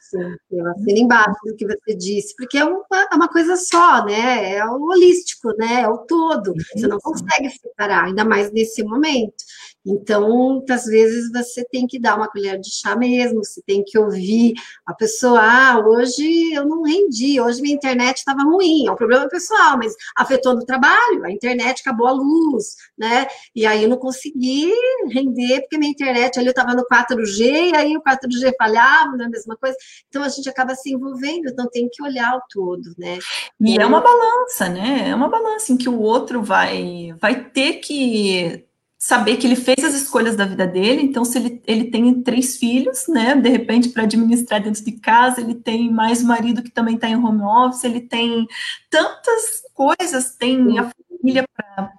Sim, 0.00 0.36
eu 0.50 0.70
assino 0.70 0.98
embaixo 0.98 1.38
do 1.44 1.56
que 1.56 1.66
você 1.66 1.96
disse, 1.96 2.34
porque 2.36 2.58
é 2.58 2.64
uma, 2.64 2.84
é 3.10 3.14
uma 3.14 3.28
coisa 3.28 3.56
só, 3.56 4.04
né? 4.04 4.56
É 4.56 4.64
o 4.66 4.82
holístico, 4.82 5.52
né? 5.56 5.82
É 5.82 5.88
o 5.88 5.98
todo. 5.98 6.54
Você 6.74 6.86
não 6.86 6.98
consegue 6.98 7.48
separar, 7.50 8.04
ainda 8.04 8.24
mais 8.24 8.52
nesse 8.52 8.82
momento. 8.82 9.44
Então, 9.86 10.54
muitas 10.54 10.84
vezes 10.84 11.30
você 11.30 11.64
tem 11.70 11.86
que 11.86 11.98
dar 11.98 12.16
uma 12.16 12.28
colher 12.28 12.58
de 12.58 12.70
chá 12.72 12.96
mesmo, 12.96 13.44
você 13.44 13.60
tem 13.66 13.84
que 13.84 13.98
ouvir 13.98 14.54
a 14.86 14.94
pessoa, 14.94 15.40
ah, 15.40 15.78
hoje 15.78 16.52
eu 16.52 16.64
não 16.66 16.82
rendi, 16.82 17.40
hoje 17.40 17.60
minha 17.60 17.74
internet 17.74 18.18
estava 18.18 18.42
ruim, 18.42 18.86
é 18.86 18.90
um 18.90 18.96
problema 18.96 19.28
pessoal, 19.28 19.76
mas 19.76 19.94
afetou 20.16 20.54
no 20.54 20.64
trabalho, 20.64 21.24
a 21.24 21.30
internet 21.30 21.80
acabou 21.80 22.06
a 22.06 22.12
luz, 22.12 22.76
né? 22.96 23.26
E 23.54 23.66
aí 23.66 23.82
eu 23.82 23.88
não 23.88 23.98
consegui 23.98 24.72
render 25.10 25.60
porque 25.60 25.78
minha 25.78 25.90
internet 25.90 26.38
ali 26.38 26.48
estava 26.48 26.74
no 26.74 26.86
4G, 26.86 27.72
e 27.72 27.76
aí 27.76 27.96
o 27.96 28.02
4G 28.02 28.52
falhava, 28.58 29.12
não 29.16 29.24
é 29.24 29.26
a 29.26 29.30
mesma 29.30 29.56
coisa. 29.56 29.76
Então 30.08 30.22
a 30.22 30.28
gente 30.28 30.48
acaba 30.48 30.74
se 30.74 30.92
envolvendo, 30.92 31.48
então 31.48 31.68
tem 31.70 31.88
que 31.92 32.02
olhar 32.02 32.36
o 32.36 32.42
todo, 32.48 32.94
né? 32.98 33.18
E 33.60 33.78
é 33.78 33.86
uma 33.86 34.00
balança, 34.00 34.68
né? 34.68 35.08
É 35.10 35.14
uma 35.14 35.28
balança 35.28 35.72
em 35.72 35.76
que 35.76 35.88
o 35.88 36.00
outro 36.00 36.42
vai 36.42 37.14
vai 37.20 37.44
ter 37.50 37.74
que 37.74 38.64
saber 39.04 39.36
que 39.36 39.46
ele 39.46 39.54
fez 39.54 39.84
as 39.84 39.92
escolhas 39.92 40.34
da 40.34 40.46
vida 40.46 40.66
dele, 40.66 41.02
então 41.02 41.26
se 41.26 41.36
ele, 41.36 41.62
ele 41.66 41.90
tem 41.90 42.22
três 42.22 42.56
filhos, 42.56 43.06
né, 43.06 43.36
de 43.36 43.50
repente 43.50 43.90
para 43.90 44.04
administrar 44.04 44.62
dentro 44.62 44.82
de 44.82 44.92
casa, 44.92 45.42
ele 45.42 45.54
tem 45.54 45.92
mais 45.92 46.22
marido 46.22 46.62
que 46.62 46.70
também 46.70 46.94
está 46.94 47.06
em 47.06 47.14
home 47.14 47.42
office, 47.42 47.84
ele 47.84 48.00
tem 48.00 48.46
tantas 48.88 49.60
coisas, 49.74 50.34
tem 50.36 50.78
a 50.78 50.90
família 50.90 51.44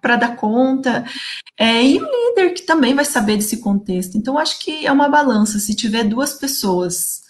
para 0.01 0.15
dar 0.15 0.35
conta, 0.35 1.05
é, 1.55 1.83
e 1.83 2.01
o 2.01 2.03
líder 2.03 2.55
que 2.55 2.63
também 2.63 2.95
vai 2.95 3.05
saber 3.05 3.35
desse 3.37 3.57
contexto. 3.57 4.17
Então, 4.17 4.35
acho 4.39 4.59
que 4.59 4.87
é 4.87 4.91
uma 4.91 5.07
balança, 5.07 5.59
se 5.59 5.75
tiver 5.75 6.05
duas 6.05 6.33
pessoas 6.33 7.21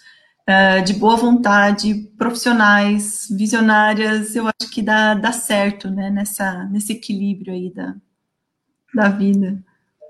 uh, 0.48 0.82
de 0.86 0.94
boa 0.94 1.16
vontade, 1.16 2.10
profissionais, 2.16 3.28
visionárias, 3.30 4.34
eu 4.36 4.46
acho 4.46 4.70
que 4.70 4.80
dá, 4.80 5.12
dá 5.12 5.32
certo, 5.32 5.90
né, 5.90 6.08
nessa, 6.08 6.64
nesse 6.64 6.92
equilíbrio 6.94 7.52
aí 7.52 7.70
da, 7.74 7.94
da 8.96 9.08
vida. 9.10 9.58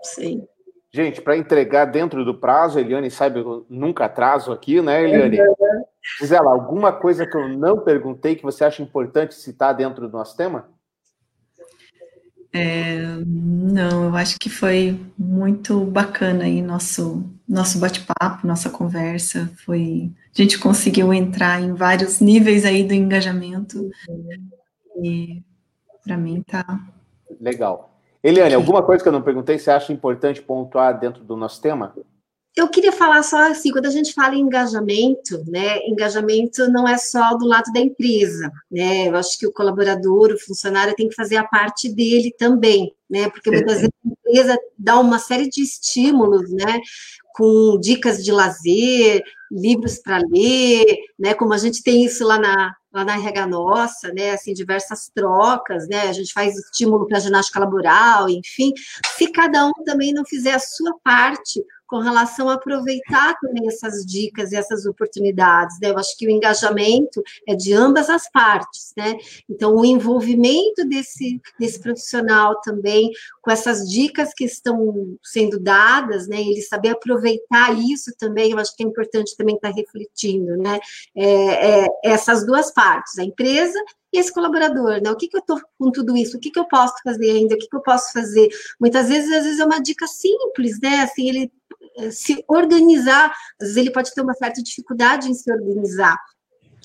Sim. 0.03 0.47
Gente, 0.93 1.21
para 1.21 1.37
entregar 1.37 1.85
dentro 1.85 2.25
do 2.25 2.35
prazo, 2.35 2.79
Eliane 2.79 3.11
sabe, 3.11 3.41
eu 3.41 3.67
nunca 3.69 4.07
atraso 4.07 4.53
aqui, 4.53 4.81
né, 4.81 5.03
Eliane? 5.03 5.41
Uhum. 5.41 5.85
Gisela, 6.19 6.51
alguma 6.51 6.93
coisa 6.93 7.27
que 7.27 7.37
eu 7.37 7.49
não 7.49 7.81
perguntei 7.81 8.37
que 8.37 8.43
você 8.43 8.65
acha 8.65 8.83
importante 8.83 9.35
citar 9.35 9.75
dentro 9.75 10.09
do 10.09 10.17
nosso 10.17 10.37
tema? 10.37 10.69
É, 12.53 12.99
não, 13.27 14.05
eu 14.05 14.17
acho 14.17 14.39
que 14.39 14.49
foi 14.49 14.99
muito 15.19 15.85
bacana 15.85 16.45
aí 16.45 16.63
nosso, 16.63 17.23
nosso 17.47 17.79
bate-papo, 17.79 18.47
nossa 18.47 18.71
conversa. 18.71 19.51
Foi, 19.67 20.11
a 20.35 20.43
gente 20.43 20.59
conseguiu 20.59 21.13
entrar 21.13 21.61
em 21.61 21.75
vários 21.75 22.21
níveis 22.21 22.65
aí 22.65 22.83
do 22.85 22.95
engajamento. 22.95 23.91
E 25.03 25.43
para 26.03 26.17
mim 26.17 26.43
tá. 26.43 26.65
Legal. 27.39 27.96
Eliane, 28.27 28.55
alguma 28.55 28.83
coisa 28.83 29.01
que 29.01 29.09
eu 29.09 29.13
não 29.13 29.23
perguntei, 29.23 29.57
você 29.57 29.71
acha 29.71 29.93
importante 29.93 30.43
pontuar 30.43 30.99
dentro 30.99 31.23
do 31.23 31.37
nosso 31.37 31.63
tema? 31.63 31.95
Eu 32.57 32.67
queria 32.69 32.91
falar 32.91 33.23
só 33.23 33.37
assim, 33.53 33.71
quando 33.71 33.87
a 33.87 33.91
gente 33.91 34.13
fala 34.13 34.35
em 34.35 34.41
engajamento, 34.41 35.45
né, 35.47 35.79
engajamento 35.87 36.69
não 36.69 36.89
é 36.89 36.99
só 36.99 37.37
do 37.37 37.47
lado 37.47 37.71
da 37.73 37.79
empresa, 37.79 38.51
né, 38.69 39.09
eu 39.09 39.15
acho 39.15 39.39
que 39.39 39.47
o 39.47 39.53
colaborador, 39.53 40.33
o 40.33 40.41
funcionário 40.41 40.95
tem 40.97 41.09
que 41.09 41.15
fazer 41.15 41.37
a 41.37 41.47
parte 41.47 41.89
dele 41.89 42.35
também, 42.37 42.93
né, 43.09 43.31
porque 43.31 43.49
muitas 43.49 43.75
vezes 43.75 43.91
a 44.05 44.09
empresa 44.09 44.59
dá 44.77 44.99
uma 44.99 45.21
série 45.21 45.49
de 45.49 45.63
estímulos, 45.63 46.51
né, 46.51 46.81
com 47.37 47.79
dicas 47.79 48.25
de 48.25 48.33
lazer, 48.33 49.23
livros 49.53 49.99
para 49.99 50.19
ler, 50.29 50.85
né, 51.17 51.33
como 51.35 51.53
a 51.53 51.59
gente 51.59 51.81
tem 51.81 52.05
isso 52.05 52.27
lá 52.27 52.39
na, 52.41 52.75
lá 52.97 53.05
na 53.05 53.15
RH 53.15 53.47
Nossa, 53.47 54.13
né, 54.13 54.31
assim, 54.31 54.55
diversas 54.55 55.11
trocas, 55.15 55.87
né, 55.87 56.09
a 56.09 56.13
gente 56.13 56.33
faz 56.33 56.57
estímulo 56.57 57.07
para 57.07 57.21
ginástica 57.21 57.61
laboral, 57.61 58.29
enfim, 58.29 58.73
se 59.17 59.31
cada 59.31 59.67
um 59.67 59.73
também 59.85 60.13
não 60.13 60.25
fizer 60.25 60.55
a 60.55 60.59
sua 60.59 60.95
parte 61.05 61.63
com 61.87 61.99
relação 61.99 62.49
a 62.49 62.55
aproveitar 62.55 63.39
também 63.41 63.67
essas 63.69 64.05
dicas 64.05 64.53
e 64.53 64.57
essas 64.57 64.87
oportunidades, 64.87 65.79
né? 65.81 65.91
Eu 65.91 65.99
acho 65.99 66.17
que 66.17 66.27
o 66.27 66.31
engajamento 66.31 67.23
é 67.47 67.55
de 67.55 67.73
ambas 67.73 68.11
as 68.11 68.31
partes, 68.31 68.93
né? 68.97 69.17
Então, 69.49 69.75
o 69.75 69.85
envolvimento 69.85 70.85
desse, 70.87 71.41
desse 71.59 71.81
profissional 71.81 72.61
também 72.61 73.11
com 73.41 73.51
essas 73.51 73.89
dicas 73.89 74.33
que 74.35 74.45
estão 74.45 75.17
sendo 75.23 75.61
dadas, 75.61 76.27
né? 76.27 76.41
Ele 76.41 76.63
saber 76.63 76.91
aproveitar 76.91 77.73
isso 77.79 78.13
também, 78.19 78.51
eu 78.51 78.59
acho 78.59 78.77
que 78.77 78.83
é 78.83 78.87
importante 78.87 79.37
também 79.37 79.55
estar 79.55 79.71
refletindo, 79.71 80.57
né? 80.57 80.81
É, 81.15 81.85
é, 81.85 81.89
essas 82.05 82.45
duas 82.45 82.73
partes, 82.73 83.19
a 83.19 83.25
empresa 83.25 83.79
e 84.13 84.19
esse 84.19 84.33
colaborador, 84.33 85.01
né? 85.03 85.11
O 85.11 85.17
que, 85.17 85.29
que 85.29 85.37
eu 85.37 85.41
estou 85.41 85.61
com 85.79 85.91
tudo 85.91 86.17
isso? 86.17 86.37
O 86.37 86.41
que, 86.41 86.51
que 86.51 86.59
eu 86.59 86.65
posso 86.65 86.95
fazer 87.05 87.31
ainda? 87.31 87.55
O 87.55 87.59
que, 87.59 87.69
que 87.69 87.77
eu 87.77 87.83
posso 87.83 88.13
fazer? 88.13 88.49
Muitas 88.81 89.09
vezes, 89.09 89.31
às 89.33 89.45
vezes 89.45 89.61
é 89.61 89.65
uma 89.65 89.81
dica 89.81 90.07
simples, 90.07 90.81
né? 90.81 91.01
Assim, 91.01 91.29
ele 91.29 91.53
se 92.11 92.45
organizar, 92.49 93.31
às 93.61 93.69
vezes 93.69 93.77
ele 93.77 93.91
pode 93.91 94.13
ter 94.15 94.21
uma 94.21 94.35
certa 94.35 94.63
dificuldade 94.63 95.31
em 95.31 95.35
se 95.35 95.51
organizar. 95.51 96.17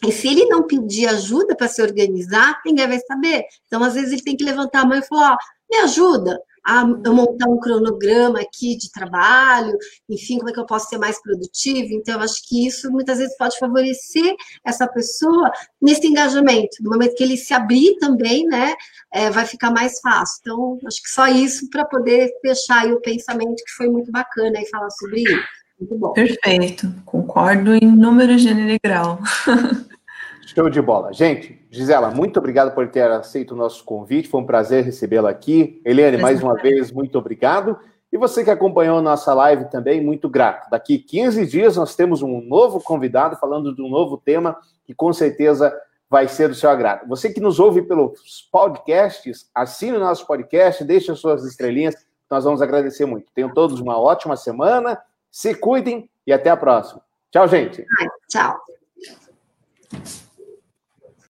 E 0.03 0.11
se 0.11 0.27
ele 0.27 0.45
não 0.45 0.63
pedir 0.63 1.07
ajuda 1.07 1.55
para 1.55 1.67
se 1.67 1.81
organizar, 1.81 2.59
ninguém 2.65 2.87
vai 2.87 2.99
saber. 2.99 3.43
Então, 3.67 3.83
às 3.83 3.93
vezes, 3.93 4.11
ele 4.11 4.23
tem 4.23 4.35
que 4.35 4.43
levantar 4.43 4.81
a 4.81 4.85
mão 4.85 4.97
e 4.97 5.03
falar: 5.03 5.33
ó, 5.33 5.37
me 5.69 5.77
ajuda 5.83 6.41
a 6.63 6.85
montar 6.85 7.49
um 7.49 7.59
cronograma 7.59 8.39
aqui 8.39 8.75
de 8.77 8.91
trabalho, 8.91 9.75
enfim, 10.09 10.37
como 10.37 10.49
é 10.49 10.53
que 10.53 10.59
eu 10.59 10.65
posso 10.65 10.87
ser 10.89 10.97
mais 10.97 11.21
produtivo. 11.21 11.93
Então, 11.93 12.15
eu 12.15 12.21
acho 12.21 12.47
que 12.47 12.67
isso 12.67 12.91
muitas 12.91 13.17
vezes 13.17 13.35
pode 13.37 13.57
favorecer 13.57 14.35
essa 14.63 14.87
pessoa 14.87 15.51
nesse 15.81 16.05
engajamento. 16.07 16.77
No 16.81 16.91
momento 16.91 17.15
que 17.15 17.23
ele 17.23 17.37
se 17.37 17.53
abrir 17.53 17.97
também, 17.97 18.45
né, 18.45 18.73
é, 19.11 19.29
vai 19.29 19.45
ficar 19.45 19.71
mais 19.71 19.99
fácil. 19.99 20.37
Então, 20.41 20.79
acho 20.85 21.01
que 21.01 21.09
só 21.09 21.27
isso 21.27 21.69
para 21.69 21.85
poder 21.85 22.31
fechar 22.41 22.87
o 22.91 23.01
pensamento, 23.01 23.63
que 23.65 23.71
foi 23.75 23.89
muito 23.89 24.11
bacana 24.11 24.59
aí 24.59 24.65
falar 24.67 24.89
sobre 24.91 25.21
isso. 25.21 25.43
Muito 25.79 25.97
bom. 25.97 26.13
Perfeito, 26.13 26.93
concordo 27.05 27.73
em 27.73 27.87
número, 27.87 28.37
gênero 28.37 28.71
e 28.71 28.79
grau. 28.83 29.19
Show 30.53 30.69
de 30.69 30.81
bola. 30.81 31.13
Gente, 31.13 31.65
Gisela, 31.69 32.11
muito 32.11 32.37
obrigado 32.37 32.75
por 32.75 32.85
ter 32.89 33.09
aceito 33.09 33.51
o 33.51 33.55
nosso 33.55 33.85
convite. 33.85 34.27
Foi 34.27 34.41
um 34.41 34.45
prazer 34.45 34.83
recebê-la 34.83 35.29
aqui. 35.29 35.81
Eliane, 35.85 36.17
mais 36.17 36.43
uma 36.43 36.55
vez, 36.55 36.91
muito 36.91 37.17
obrigado. 37.17 37.79
E 38.11 38.17
você 38.17 38.43
que 38.43 38.49
acompanhou 38.49 38.97
a 38.97 39.01
nossa 39.01 39.33
live 39.33 39.69
também, 39.69 40.03
muito 40.03 40.27
grato. 40.27 40.69
Daqui 40.69 40.99
15 40.99 41.47
dias 41.47 41.77
nós 41.77 41.95
temos 41.95 42.21
um 42.21 42.41
novo 42.41 42.81
convidado 42.81 43.37
falando 43.37 43.73
de 43.73 43.81
um 43.81 43.87
novo 43.87 44.17
tema 44.17 44.57
que 44.83 44.93
com 44.93 45.13
certeza 45.13 45.73
vai 46.09 46.27
ser 46.27 46.49
do 46.49 46.55
seu 46.55 46.69
agrado. 46.69 47.07
Você 47.07 47.31
que 47.31 47.39
nos 47.39 47.57
ouve 47.57 47.83
pelos 47.83 48.49
podcasts, 48.51 49.49
assine 49.55 49.95
o 49.95 50.01
nosso 50.01 50.27
podcast, 50.27 50.83
deixe 50.83 51.09
as 51.09 51.19
suas 51.19 51.45
estrelinhas, 51.45 51.95
nós 52.29 52.43
vamos 52.43 52.61
agradecer 52.61 53.05
muito. 53.05 53.31
Tenham 53.33 53.53
todos 53.53 53.79
uma 53.79 53.97
ótima 53.97 54.35
semana, 54.35 55.01
se 55.31 55.55
cuidem 55.55 56.09
e 56.27 56.33
até 56.33 56.49
a 56.49 56.57
próxima. 56.57 57.01
Tchau, 57.31 57.47
gente. 57.47 57.85
Tchau. 58.27 58.59